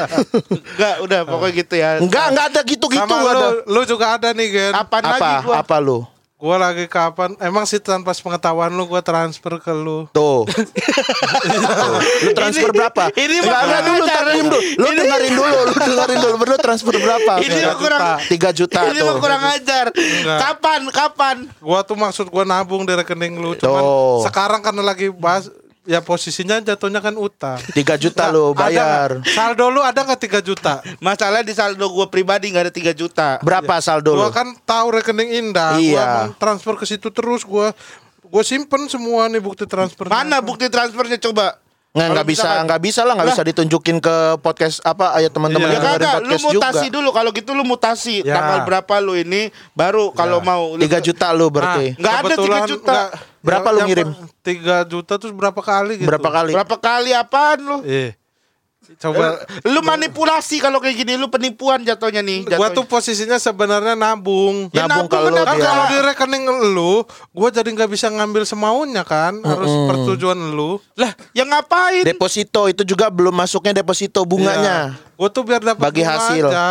Enggak, 0.74 0.96
udah 1.06 1.20
pokoknya 1.30 1.54
gitu 1.54 1.76
ya. 1.78 1.90
Enggak, 2.02 2.26
enggak 2.34 2.46
ada 2.50 2.62
gitu-gitu 2.66 2.98
Sama 3.06 3.14
enggak 3.22 3.30
lu, 3.30 3.38
ada. 3.38 3.48
lu 3.70 3.82
juga 3.86 4.06
ada 4.18 4.30
nih 4.34 4.48
Gen. 4.50 4.74
Apaan 4.74 5.04
lagi 5.06 5.22
Apa? 5.22 5.46
gua? 5.46 5.56
Apa 5.62 5.78
lu? 5.78 6.00
Gua 6.38 6.54
lagi 6.54 6.86
kapan? 6.86 7.34
Emang 7.42 7.66
sih 7.66 7.82
tanpa 7.82 8.14
pengetahuan 8.14 8.70
lu 8.70 8.86
gua 8.86 9.02
transfer 9.02 9.58
ke 9.58 9.74
lu. 9.74 10.06
Tuh. 10.14 10.46
Tuh. 10.46 11.98
Lu 12.22 12.32
transfer 12.32 12.70
Ini- 12.70 12.78
berapa? 12.78 13.04
ini 13.12 13.36
Enggak, 13.42 13.62
enggak 13.66 13.82
dulu, 13.82 14.04
diem 14.06 14.46
dulu. 14.46 14.60
Lu 14.78 14.86
Ini- 14.86 14.98
dengerin 15.02 15.34
dulu, 15.34 15.58
lu 15.66 15.74
dengerin 15.76 16.18
dulu. 16.22 16.36
Berdua 16.38 16.60
transfer 16.62 16.94
berapa? 16.94 17.34
Ini 17.42 17.58
mah 17.60 17.76
kurang 17.76 18.02
3 18.22 18.50
juta 18.54 18.80
Ini 18.86 19.00
mah 19.02 19.10
tuh. 19.10 19.18
kurang 19.18 19.42
ajar. 19.50 19.86
Enggak. 19.90 20.38
Kapan? 20.40 20.82
Kapan? 20.94 21.36
Gua 21.58 21.80
tuh 21.82 21.98
maksud 21.98 22.30
gua 22.30 22.46
nabung 22.46 22.86
di 22.86 22.94
rekening 22.94 23.34
lu. 23.34 23.58
Cuman 23.58 23.82
Tuh. 23.82 24.22
sekarang 24.30 24.62
karena 24.62 24.86
lagi 24.86 25.10
bahas 25.10 25.50
ya 25.88 26.04
posisinya 26.04 26.60
jatuhnya 26.60 27.00
kan 27.00 27.16
utang. 27.16 27.56
3 27.72 27.74
juta 27.96 28.28
lu 28.30 28.52
Ada 28.52 28.60
bayar. 28.60 29.10
nggak? 29.24 29.32
Saldo 29.32 29.66
lu 29.72 29.80
ada 29.80 30.00
nggak 30.04 30.20
3 30.20 30.44
juta? 30.44 30.74
Masalah 31.00 31.42
di 31.42 31.56
saldo 31.56 31.88
gue 31.88 32.06
pribadi 32.12 32.52
nggak 32.52 32.68
ada 32.68 32.74
3 32.76 32.92
juta. 32.92 33.40
Berapa 33.40 33.80
saldo 33.80 34.14
lu? 34.14 34.28
Gua 34.28 34.36
kan 34.36 34.52
tahu 34.68 35.00
rekening 35.00 35.32
Indah. 35.40 35.80
Iya. 35.80 35.96
Gua 35.96 36.06
mau 36.28 36.36
transfer 36.36 36.76
ke 36.76 36.86
situ 36.86 37.08
terus 37.10 37.48
gua 37.48 37.72
gua 38.22 38.44
simpen 38.44 38.92
semua 38.92 39.32
nih 39.32 39.40
bukti 39.40 39.64
transfer. 39.64 40.06
Mana 40.06 40.44
bukti 40.44 40.68
transfernya 40.68 41.16
coba? 41.18 41.56
Nggak, 41.98 42.10
nggak 42.14 42.28
bisa, 42.30 42.50
nggak 42.62 42.82
bisa 42.84 43.02
lah, 43.02 43.14
nggak 43.18 43.28
Lah. 43.28 43.36
bisa 43.36 43.44
ditunjukin 43.44 43.98
ke 43.98 44.16
podcast 44.38 44.78
apa 44.82 45.18
ayat 45.18 45.34
teman-teman. 45.34 45.66
Ya 45.66 45.74
yang 45.74 45.82
dengerin 45.82 45.98
kagak, 45.98 46.14
lu 46.14 46.22
podcast 46.22 46.38
juga. 46.38 46.54
mutasi 46.54 46.88
dulu 46.88 47.10
kalau 47.10 47.30
gitu 47.34 47.52
lu 47.52 47.64
mutasi 47.64 48.16
Ya. 48.22 48.34
tanggal 48.38 48.60
berapa 48.64 48.94
lu 49.00 49.14
ini 49.16 49.42
baru 49.74 50.14
kalau 50.14 50.38
mau 50.40 50.78
3 50.78 51.02
juta 51.02 51.34
lu 51.34 51.50
berarti. 51.50 51.98
Nggak 51.98 52.14
ada 52.16 52.36
3 52.38 52.60
juta. 52.66 52.94
nggak- 52.94 53.12
Berapa 53.42 53.70
lu 53.72 53.80
ngirim? 53.84 54.10
3 54.44 54.84
juta 54.84 55.14
terus 55.16 55.32
berapa 55.32 55.58
kali 55.58 55.94
gitu? 55.98 56.08
Berapa 56.08 56.30
kali? 56.30 56.52
Berapa 56.54 56.76
kali 56.78 57.10
apaan 57.12 57.60
lu? 57.60 57.78
Eh. 57.82 58.12
Coba 58.96 59.36
Lu 59.64 59.80
manipulasi 59.82 60.58
kalau 60.58 60.80
kayak 60.80 60.96
gini 60.98 61.14
lu 61.14 61.28
penipuan 61.28 61.82
jatuhnya 61.82 62.20
nih. 62.20 62.48
gua 62.48 62.72
jatuhnya. 62.72 62.74
tuh 62.74 62.86
posisinya 62.86 63.36
sebenarnya 63.36 63.94
nabung. 63.94 64.72
Ya, 64.72 64.88
Nabung 64.88 65.06
nabung 65.06 65.10
kalau 65.10 65.30
kan 65.34 65.44
Kan 65.44 65.56
dia. 65.56 65.66
kalau 65.66 65.84
di 65.86 65.98
rekening 66.02 66.44
lu, 66.70 66.94
gua 67.30 67.50
jadi 67.50 67.68
nggak 67.68 67.90
bisa 67.90 68.08
ngambil 68.08 68.44
semaunya 68.44 69.04
kan, 69.04 69.36
harus 69.40 69.68
persetujuan 69.86 70.40
lu. 70.50 70.80
Lah, 70.94 71.12
yang 71.32 71.48
ngapain? 71.48 72.02
Deposito 72.02 72.66
itu 72.66 72.82
juga 72.82 73.08
belum 73.08 73.34
masuknya 73.34 73.76
deposito 73.76 74.24
bunganya. 74.24 74.96
Gue 75.14 75.28
tuh 75.28 75.42
biar 75.42 75.60
dapat 75.60 75.82
Bagi 75.82 76.02
bunga 76.02 76.14
hasil. 76.14 76.46
aja. 76.48 76.68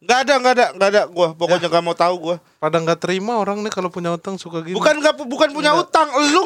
Gak 0.00 0.18
ada, 0.20 0.34
gak 0.36 0.52
ada, 0.52 0.66
gak 0.74 0.88
ada. 0.90 1.02
Gua 1.06 1.32
pokoknya 1.32 1.64
gak 1.66 1.80
mau 1.80 1.92
tahu 1.92 2.14
gua. 2.18 2.36
Pada 2.58 2.76
nggak 2.76 2.98
terima 2.98 3.36
orang 3.36 3.60
nih 3.60 3.70
kalau 3.70 3.88
punya 3.88 4.10
utang 4.10 4.36
suka 4.36 4.60
gini. 4.60 4.72
Bukan 4.72 4.98
gak, 4.98 5.16
bukan 5.18 5.48
punya 5.50 5.72
utang. 5.72 6.08
Lu 6.28 6.44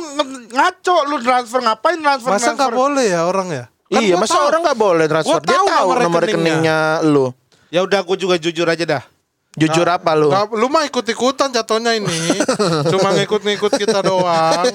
ngaco, 0.49 0.97
lu 1.07 1.17
transfer 1.19 1.59
ngapain 1.59 1.97
transfer? 1.97 2.31
Masa 2.31 2.53
nggak 2.53 2.71
transfer? 2.71 2.77
boleh 2.77 3.07
ya 3.09 3.25
orang 3.25 3.49
ya? 3.49 3.65
Kan 3.89 4.05
iya, 4.05 4.21
masa 4.21 4.37
tahu. 4.37 4.49
orang 4.53 4.61
nggak 4.69 4.79
boleh 4.79 5.07
transfer? 5.09 5.41
Gua 5.41 5.41
Dia 5.41 5.57
tahu 5.57 5.67
tahu 5.67 5.89
nomor 5.89 5.99
nomor 6.05 6.21
rekeningnya 6.21 6.79
lu. 7.09 7.27
Ya 7.73 7.81
udah, 7.81 8.01
gua 8.05 8.17
juga 8.21 8.37
jujur 8.37 8.69
aja 8.69 8.85
dah. 8.85 9.03
Jujur 9.59 9.89
apa 9.91 10.15
lu? 10.15 10.29
Nggak, 10.31 10.45
lu 10.55 10.67
mah 10.71 10.85
ikut-ikutan 10.87 11.49
jatuhnya 11.51 11.97
ini. 11.99 12.39
Cuma 12.93 13.17
ngikut-ngikut 13.17 13.73
kita 13.75 14.05
doang. 14.07 14.71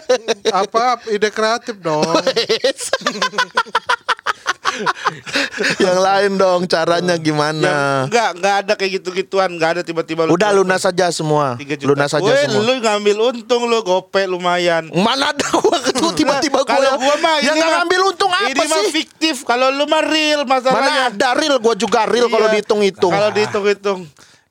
Apa 0.64 0.98
ide 1.12 1.30
kreatif 1.30 1.78
dong. 1.78 2.02
Yang 5.78 5.98
lain 6.02 6.32
dong 6.34 6.60
caranya 6.66 7.14
gimana? 7.14 8.04
Enggak, 8.10 8.28
enggak 8.34 8.54
ada 8.64 8.72
kayak 8.74 8.92
gitu-gituan, 8.98 9.48
enggak 9.54 9.70
ada 9.78 9.82
tiba-tiba 9.86 10.26
Udah 10.26 10.50
lunas 10.50 10.82
saja 10.82 11.14
semua. 11.14 11.54
3 11.54 11.78
juta. 11.78 11.88
Lunas 11.94 12.10
saja 12.10 12.26
semua. 12.26 12.58
lu 12.58 12.72
ngambil 12.82 13.16
untung 13.30 13.70
lu 13.70 13.78
gope 13.80 14.26
lumayan. 14.26 14.90
Mana 14.90 15.30
ada 15.30 15.46
gua 15.54 15.78
tuh 15.94 16.10
tiba-tiba 16.12 16.66
gua 16.66 16.68
Kalau 16.68 16.98
gua 16.98 17.14
mah 17.22 17.38
yang 17.38 17.54
ini 17.54 17.62
ngambil 17.62 18.00
untung 18.10 18.32
apa 18.34 18.50
Ini 18.50 18.64
mah 18.66 18.82
sih? 18.82 18.90
fiktif. 18.92 19.36
Kalau 19.46 19.70
lu 19.70 19.86
mah 19.86 20.02
real 20.02 20.42
Mana 20.42 20.58
masalahnya. 20.58 21.02
ada 21.14 21.28
real 21.38 21.56
gua 21.62 21.74
juga 21.78 22.02
real 22.04 22.26
kalau 22.26 22.50
Iya. 22.50 22.54
dihitung-hitung. 22.58 23.12
Kalau 23.14 23.30
dihitung-hitung. 23.30 24.00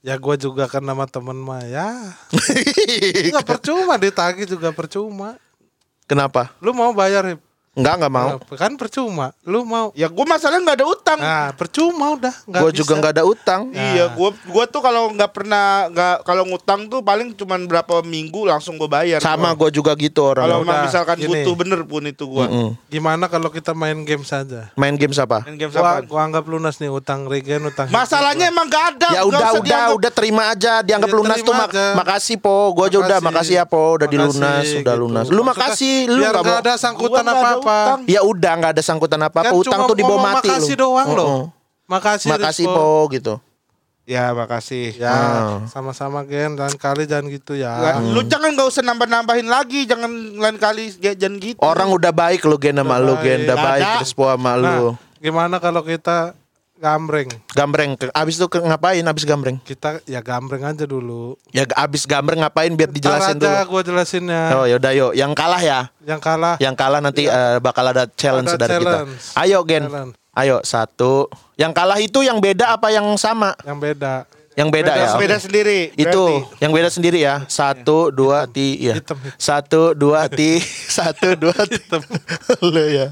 Ya 0.03 0.19
gue 0.19 0.35
juga 0.35 0.67
kan 0.67 0.83
nama 0.83 1.07
temen 1.07 1.35
mah 1.37 1.63
ya. 1.63 1.87
Nggak 3.31 3.43
percuma 3.45 3.95
ditagi 3.95 4.43
juga 4.43 4.71
percuma. 4.71 5.39
Kenapa? 6.03 6.51
Lu 6.59 6.71
mau 6.71 6.91
bayar? 6.91 7.39
Enggak, 7.73 7.93
enggak 7.97 8.13
mau. 8.13 8.29
Kan 8.53 8.77
percuma. 8.77 9.33
Lu 9.41 9.65
mau. 9.65 9.89
Ya 9.93 10.05
gue 10.05 10.21
masalahnya 10.23 10.61
nggak 10.61 10.77
ada 10.77 10.87
utang. 10.87 11.17
Nah, 11.17 11.49
percuma 11.53 12.13
udah. 12.13 12.33
Gue 12.45 12.69
bisa. 12.69 12.79
juga 12.79 12.93
nggak 12.95 13.13
ada 13.13 13.23
utang. 13.25 13.61
Iya, 13.73 14.13
gua 14.13 14.29
gua 14.45 14.69
tuh 14.69 14.77
kalau 14.79 15.09
nggak 15.09 15.31
pernah 15.31 15.89
nggak 15.89 16.15
kalau 16.21 16.45
ngutang 16.45 16.85
tuh 16.85 17.01
paling 17.01 17.33
cuman 17.33 17.65
berapa 17.65 18.05
minggu 18.05 18.45
langsung 18.45 18.77
gue 18.77 18.85
bayar. 18.85 19.17
Sama 19.19 19.51
gue 19.53 19.73
juga 19.73 19.97
gitu 19.97 20.21
orang. 20.21 20.45
Kalau 20.45 20.57
Udah, 20.59 20.69
emang 20.69 20.85
misalkan 20.85 21.15
gini. 21.17 21.27
butuh 21.41 21.53
bener 21.55 21.81
pun 21.81 22.03
itu 22.03 22.23
gua. 22.23 22.45
Mm. 22.45 22.69
Gimana 22.87 23.25
kalau 23.25 23.49
kita 23.49 23.73
main 23.73 23.97
game 24.03 24.21
saja? 24.21 24.69
Main 24.73 24.93
game 24.93 25.09
apa? 25.11 25.41
Main 25.43 25.57
game 25.57 25.71
Gua, 25.71 25.81
apaan? 25.81 26.01
gua 26.05 26.21
anggap 26.23 26.45
lunas 26.45 26.77
nih 26.77 26.89
utang 26.89 27.25
Regen, 27.25 27.65
utang 27.65 27.89
Masalahnya 27.89 28.53
emang 28.53 28.69
gak 28.69 28.85
ada. 28.93 29.07
Ya 29.11 29.21
udah 29.25 29.39
usah 29.39 29.51
udah 29.51 29.65
dianggap. 29.65 29.97
udah 29.97 30.11
terima 30.13 30.43
aja 30.47 30.73
dianggap 30.81 31.09
Ya, 31.09 31.15
lunas 31.15 31.35
terima 31.35 31.47
tuh 31.47 31.53
mak- 31.55 31.71
aja. 31.71 31.85
makasih 31.95 32.37
po 32.37 32.55
gue 32.71 32.85
aja 32.85 32.97
udah 33.01 33.17
Makasih. 33.17 33.55
ya 33.55 33.63
po 33.65 33.97
udah 33.97 34.05
Makasih, 34.05 34.13
dilunas 34.13 34.65
udah 34.77 34.93
gitu. 34.93 35.01
lunas 35.01 35.25
lu 35.27 35.41
makasih 35.41 35.95
lu 36.05 36.21
biar 36.21 36.33
nggak 36.35 36.59
ada 36.61 36.73
sangkutan 36.75 37.23
ada 37.23 37.62
apa-apa. 37.63 37.85
utang. 37.87 37.99
ya 38.05 38.19
udah 38.21 38.51
nggak 38.59 38.71
ada 38.77 38.83
sangkutan 38.83 39.21
apa 39.23 39.37
apa 39.41 39.49
Kan 39.49 39.53
utang 39.55 39.79
tuh 39.87 39.95
dibawa 39.95 40.19
mati 40.35 40.51
makasih 40.51 40.75
lu 40.75 40.81
doang 40.83 41.09
loh. 41.15 41.27
Heeh. 41.27 41.43
Makasih, 41.83 42.29
makasih 42.31 42.65
Rizpo. 42.67 42.79
po 42.79 43.11
gitu 43.11 43.33
Ya 44.03 44.35
makasih. 44.35 44.99
Ya, 44.99 45.15
sama-sama 45.71 46.27
Gen. 46.27 46.59
Dan 46.59 46.75
kali 46.75 47.07
jangan 47.07 47.31
gitu 47.31 47.55
ya. 47.55 47.71
Nggak, 47.71 47.95
Lu 48.11 48.19
jangan 48.27 48.51
gak 48.51 48.67
usah 48.67 48.83
nambah-nambahin 48.83 49.47
lagi, 49.47 49.87
jangan 49.87 50.11
lain 50.11 50.59
kali 50.59 50.91
ya, 50.99 51.15
jangan 51.15 51.39
gitu. 51.39 51.59
orang 51.63 51.87
udah 51.87 52.11
baik 52.11 52.43
lu 52.43 52.59
gen 52.59 52.75
sama 52.83 52.99
lu 52.99 53.15
gen 53.23 53.47
udah 53.47 53.55
Nggak 53.55 53.63
baik 53.63 53.85
terus 54.03 54.11
po 54.11 54.27
sama 54.27 54.59
Nah, 54.59 54.59
lu 54.59 54.99
gimana 55.23 55.55
kalau 55.63 55.79
kita 55.87 56.35
gambreng? 56.83 57.29
gambreng 57.49 57.95
abis 58.11 58.35
itu 58.35 58.45
ngapain 58.51 58.99
abis 59.01 59.23
gambreng 59.23 59.57
Kita 59.59 60.03
ya 60.03 60.19
gambreng 60.19 60.59
aja 60.61 60.83
dulu. 60.83 61.39
ya 61.49 61.63
abis 61.73 62.03
gambreng 62.03 62.39
ngapain 62.39 62.67
biar 62.69 62.89
dijelasin 62.89 63.39
Ntar 63.39 63.47
aja 63.47 63.63
dulu 63.63 63.71
gua 63.71 63.81
jelasinnya. 63.81 64.41
oh 64.53 64.65
yaudah 64.65 64.91
yuk 64.91 65.11
yang 65.13 65.31
kalah 65.31 65.57
ya 65.57 65.79
Yang 66.01 66.19
kalah 66.21 66.55
yang 66.59 66.75
kalah 66.75 66.99
nanti 66.99 67.23
eh, 67.25 67.57
bakal 67.57 67.87
ada 67.87 68.03
challenge 68.09 68.51
Ada 68.51 68.59
dari 68.59 68.75
challenge. 68.77 69.15
kita 69.23 69.39
ayo 69.39 69.59
gen 69.63 69.83
Challenge. 69.85 70.13
ayo 70.35 70.57
satu 70.61 71.31
yang 71.55 71.71
kalah 71.71 71.97
itu 71.97 72.19
yang 72.19 72.37
beda 72.37 72.73
apa 72.73 72.89
yang 72.89 73.07
sama 73.15 73.55
yang 73.63 73.77
beda. 73.77 74.27
yang 74.53 74.69
beda, 74.69 74.93
ya 74.93 75.17
Beda 75.17 75.37
sendiri. 75.37 75.89
Itu 75.95 76.13
berarti. 76.45 76.61
yang 76.61 76.69
beda 76.69 76.85
sendiri 76.87 77.19
ya. 77.19 77.41
Satu, 77.47 78.13
dua, 78.13 78.45
tiga. 78.45 78.93
Hitam, 78.93 79.17
hitam. 79.17 79.33
Satu, 79.33 79.97
dua, 79.97 80.29
ti. 80.29 80.61
Satu, 81.01 81.33
dua, 81.33 81.57
tiga. 81.65 81.97
Lo 82.61 82.85
ya. 83.01 83.09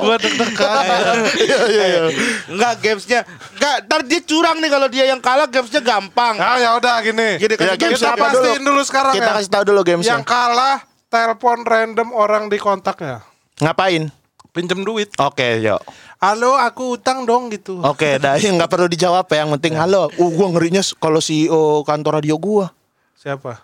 Gua 0.00 0.16
deg-degan. 0.16 1.16
Iya, 1.36 1.58
iya, 1.68 1.84
iya. 1.86 2.02
Enggak 2.48 2.72
gamesnya 2.80 3.20
Enggak 3.56 3.76
Ntar 3.86 4.00
dia 4.08 4.20
curang 4.24 4.56
nih 4.58 4.70
kalau 4.72 4.88
dia 4.88 5.04
yang 5.08 5.20
kalah 5.20 5.48
gamesnya 5.48 5.80
gampang 5.80 6.40
Ah 6.40 6.56
ya 6.56 6.76
udah 6.76 7.04
gini. 7.04 7.36
Gini, 7.36 7.54
Ya, 7.60 7.76
kita 7.76 8.16
apa 8.16 8.32
pastiin 8.32 8.62
dulu, 8.64 8.80
sekarang 8.82 9.12
Kita 9.12 9.30
ya. 9.30 9.34
kasih 9.36 9.50
tahu 9.52 9.64
dulu 9.68 9.80
gamesnya. 9.84 10.16
Yang 10.16 10.24
kalah 10.24 10.76
telepon 11.10 11.58
random 11.66 12.08
orang 12.14 12.48
di 12.48 12.56
kontaknya. 12.56 13.20
Ngapain? 13.60 14.08
Pinjem 14.50 14.82
duit. 14.82 15.14
Oke, 15.20 15.62
yuk. 15.62 15.78
Halo, 16.18 16.58
aku 16.58 16.98
utang 16.98 17.22
dong 17.22 17.48
gitu. 17.54 17.78
Oke, 17.80 18.16
dah 18.22 18.34
yang 18.36 18.58
nggak 18.58 18.70
perlu 18.70 18.90
dijawab 18.90 19.24
ya. 19.30 19.46
Yang 19.46 19.50
penting 19.60 19.74
halo. 19.78 20.10
Uh, 20.18 20.30
gua 20.34 20.50
ngerinya 20.50 20.82
kalau 20.98 21.22
CEO 21.22 21.86
kantor 21.86 22.18
radio 22.18 22.36
gua 22.40 22.72
Siapa? 23.14 23.62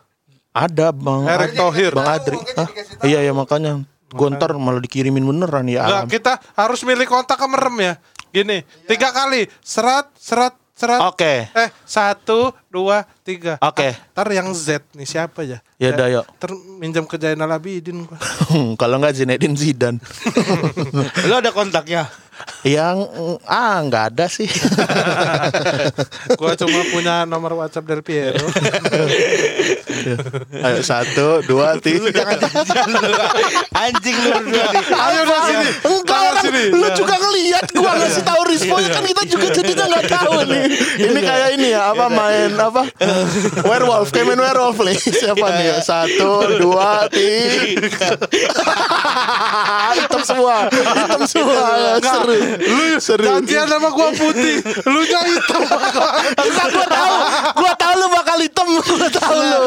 ada 0.56 0.88
Bang 0.88 1.28
Erick 1.28 1.52
Thohir. 1.52 1.92
Bang 1.92 2.08
Adri. 2.08 2.38
Hah? 2.56 2.68
Iya, 3.04 3.20
ya 3.24 3.32
makanya. 3.36 3.84
Gua 4.14 4.30
ntar 4.30 4.54
malah 4.54 4.78
dikirimin 4.78 5.26
beneran 5.26 5.66
ya. 5.66 5.82
Enggak, 5.86 6.04
kita 6.20 6.32
harus 6.54 6.80
milih 6.86 7.06
kontak 7.10 7.34
ke 7.38 7.46
merem 7.50 7.76
ya. 7.82 7.94
Gini, 8.30 8.62
tiga 8.86 9.10
kali. 9.10 9.50
Serat, 9.64 10.12
serat, 10.14 10.54
serat. 10.78 11.00
Oke. 11.10 11.50
Eh, 11.50 11.68
satu, 11.82 12.54
dua, 12.70 13.02
tiga. 13.26 13.58
Oke. 13.58 13.96
Ah, 13.96 14.12
Ntar 14.14 14.28
yang 14.30 14.48
Z 14.54 14.84
nih 14.94 15.08
siapa 15.08 15.42
ya? 15.42 15.58
Ya 15.80 15.90
udah, 15.90 16.06
yuk. 16.12 16.24
Ntar 16.38 16.50
minjam 16.78 17.04
ke 17.08 17.18
Jainal 17.18 17.50
Abidin 17.50 18.06
gua. 18.06 18.20
kalau 18.80 19.02
nggak 19.02 19.16
Zinedine 19.16 19.56
Zidane. 19.58 19.98
Lu 21.28 21.34
ada 21.34 21.50
kontaknya 21.50 22.06
yang 22.66 23.08
ah 23.48 23.80
nggak 23.80 24.04
ada 24.12 24.26
sih. 24.28 24.48
gua 26.38 26.52
cuma 26.58 26.80
punya 26.92 27.24
nomor 27.24 27.56
WhatsApp 27.56 27.88
dari 27.88 28.02
Piero. 28.04 28.44
Ayo 30.62 30.80
satu, 30.82 31.42
dua, 31.44 31.76
tiga. 31.84 32.24
Anjing 33.76 34.16
lu 34.16 34.30
berdua 34.40 34.64
nih 34.72 34.84
Ayo 34.86 35.20
udah 35.26 35.40
sini. 35.46 35.68
Enggak 35.84 36.18
orang, 36.20 36.44
sini. 36.44 36.62
lu 36.72 36.88
juga 36.96 37.14
ngelihat 37.16 37.64
gua 37.76 37.92
ngasih 38.00 38.22
tahu 38.24 38.40
Rispo 38.48 38.74
kan 38.76 39.04
kita 39.04 39.22
juga 39.28 39.46
jadinya 39.52 39.84
nggak 39.90 40.04
tahu 40.10 40.32
nih. 40.48 40.64
Ini 40.96 41.20
kayak 41.20 41.48
ini 41.58 41.68
ya 41.74 41.92
apa 41.92 42.06
main 42.08 42.50
apa 42.56 42.82
werewolf, 43.66 44.08
kayak 44.14 44.26
main 44.32 44.40
werewolf 44.40 44.78
nih. 44.80 44.96
Siapa 44.96 45.46
nih? 45.60 45.66
Satu, 45.82 46.58
dua, 46.60 47.06
tiga. 47.12 48.16
hitam 49.96 50.22
semua, 50.24 50.56
hitam 50.70 51.22
semua. 51.28 51.64
Seru, 52.00 52.36
seru. 53.00 53.24
Gantian 53.24 53.66
sama 53.68 53.88
gua 53.92 54.10
putih. 54.14 54.60
Lu 54.86 55.00
nya 55.04 55.20
hitam. 55.26 55.60
Enggak, 56.36 56.66
gua 56.72 56.86
tahu, 56.88 57.14
gua 57.60 57.72
tahu 58.78 58.96
lu 58.96 58.98
bakal 58.98 58.98
hitam, 58.98 58.98
gua 58.98 59.08
tahu 59.10 59.40
lu. 59.42 59.60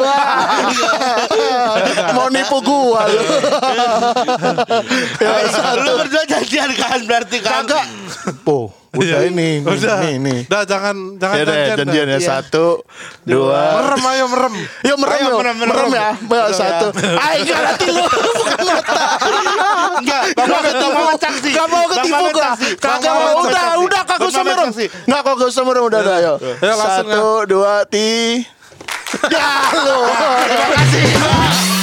Mau 2.12 2.28
nipu 2.28 2.58
gua 2.60 3.02
lu. 3.06 3.22
ya, 5.18 5.30
satu. 5.48 5.80
Lu 5.80 5.92
berdua 5.98 6.24
janjian 6.26 6.70
kan 6.74 7.00
berarti 7.04 7.38
kan 7.40 7.64
Kagak. 7.64 7.86
Po, 8.42 8.70
udah 8.92 9.22
ini, 9.24 9.62
nih, 9.62 9.70
Udah. 9.70 9.98
nih, 10.02 10.16
nih. 10.18 10.40
Udah 10.46 10.64
jangan 10.66 10.96
jangan 11.16 11.36
Ya 11.36 11.44
janjian. 11.46 11.76
janjian 11.78 12.08
ya 12.10 12.20
satu, 12.20 12.68
dua. 13.24 13.62
Merem 13.80 14.04
ayo 14.04 14.26
merem. 14.28 14.54
Yo 14.82 14.94
merem 14.98 15.14
Ayo, 15.16 15.28
yo, 15.30 15.38
merem, 15.38 15.56
merem, 15.56 15.76
merem. 15.76 15.92
ya. 15.94 16.10
Ba, 16.26 16.38
satu. 16.52 16.88
Ah, 17.16 17.32
enggak 17.40 17.60
nanti 17.62 17.88
lu 17.88 18.02
bukan 18.04 18.60
mata. 18.66 18.94
Enggak 20.00 20.24
Bang 20.34 20.48
Mamet 20.50 20.74
saksi 21.20 21.50
Gak 21.50 21.68
mau 21.70 21.86
ketipu 21.88 22.26
gua. 22.34 22.50
Bang 22.56 22.78
Kagak 22.80 23.14
mau. 23.14 23.34
Udah, 23.46 23.66
udah 23.80 24.02
kagak 24.04 24.28
usah 24.28 24.44
merem. 24.44 24.70
Enggak 25.06 25.22
kagak 25.22 25.48
usah 25.48 25.64
merem 25.64 25.84
udah 25.86 26.00
dah 26.02 26.18
yo. 26.20 26.34
Ya, 26.60 26.74
Satu, 26.76 27.28
dua, 27.46 27.86
ti. 27.86 28.42
Ya 29.34 29.74
lu. 29.74 30.06
Terima 30.46 30.68
kasih. 30.78 31.79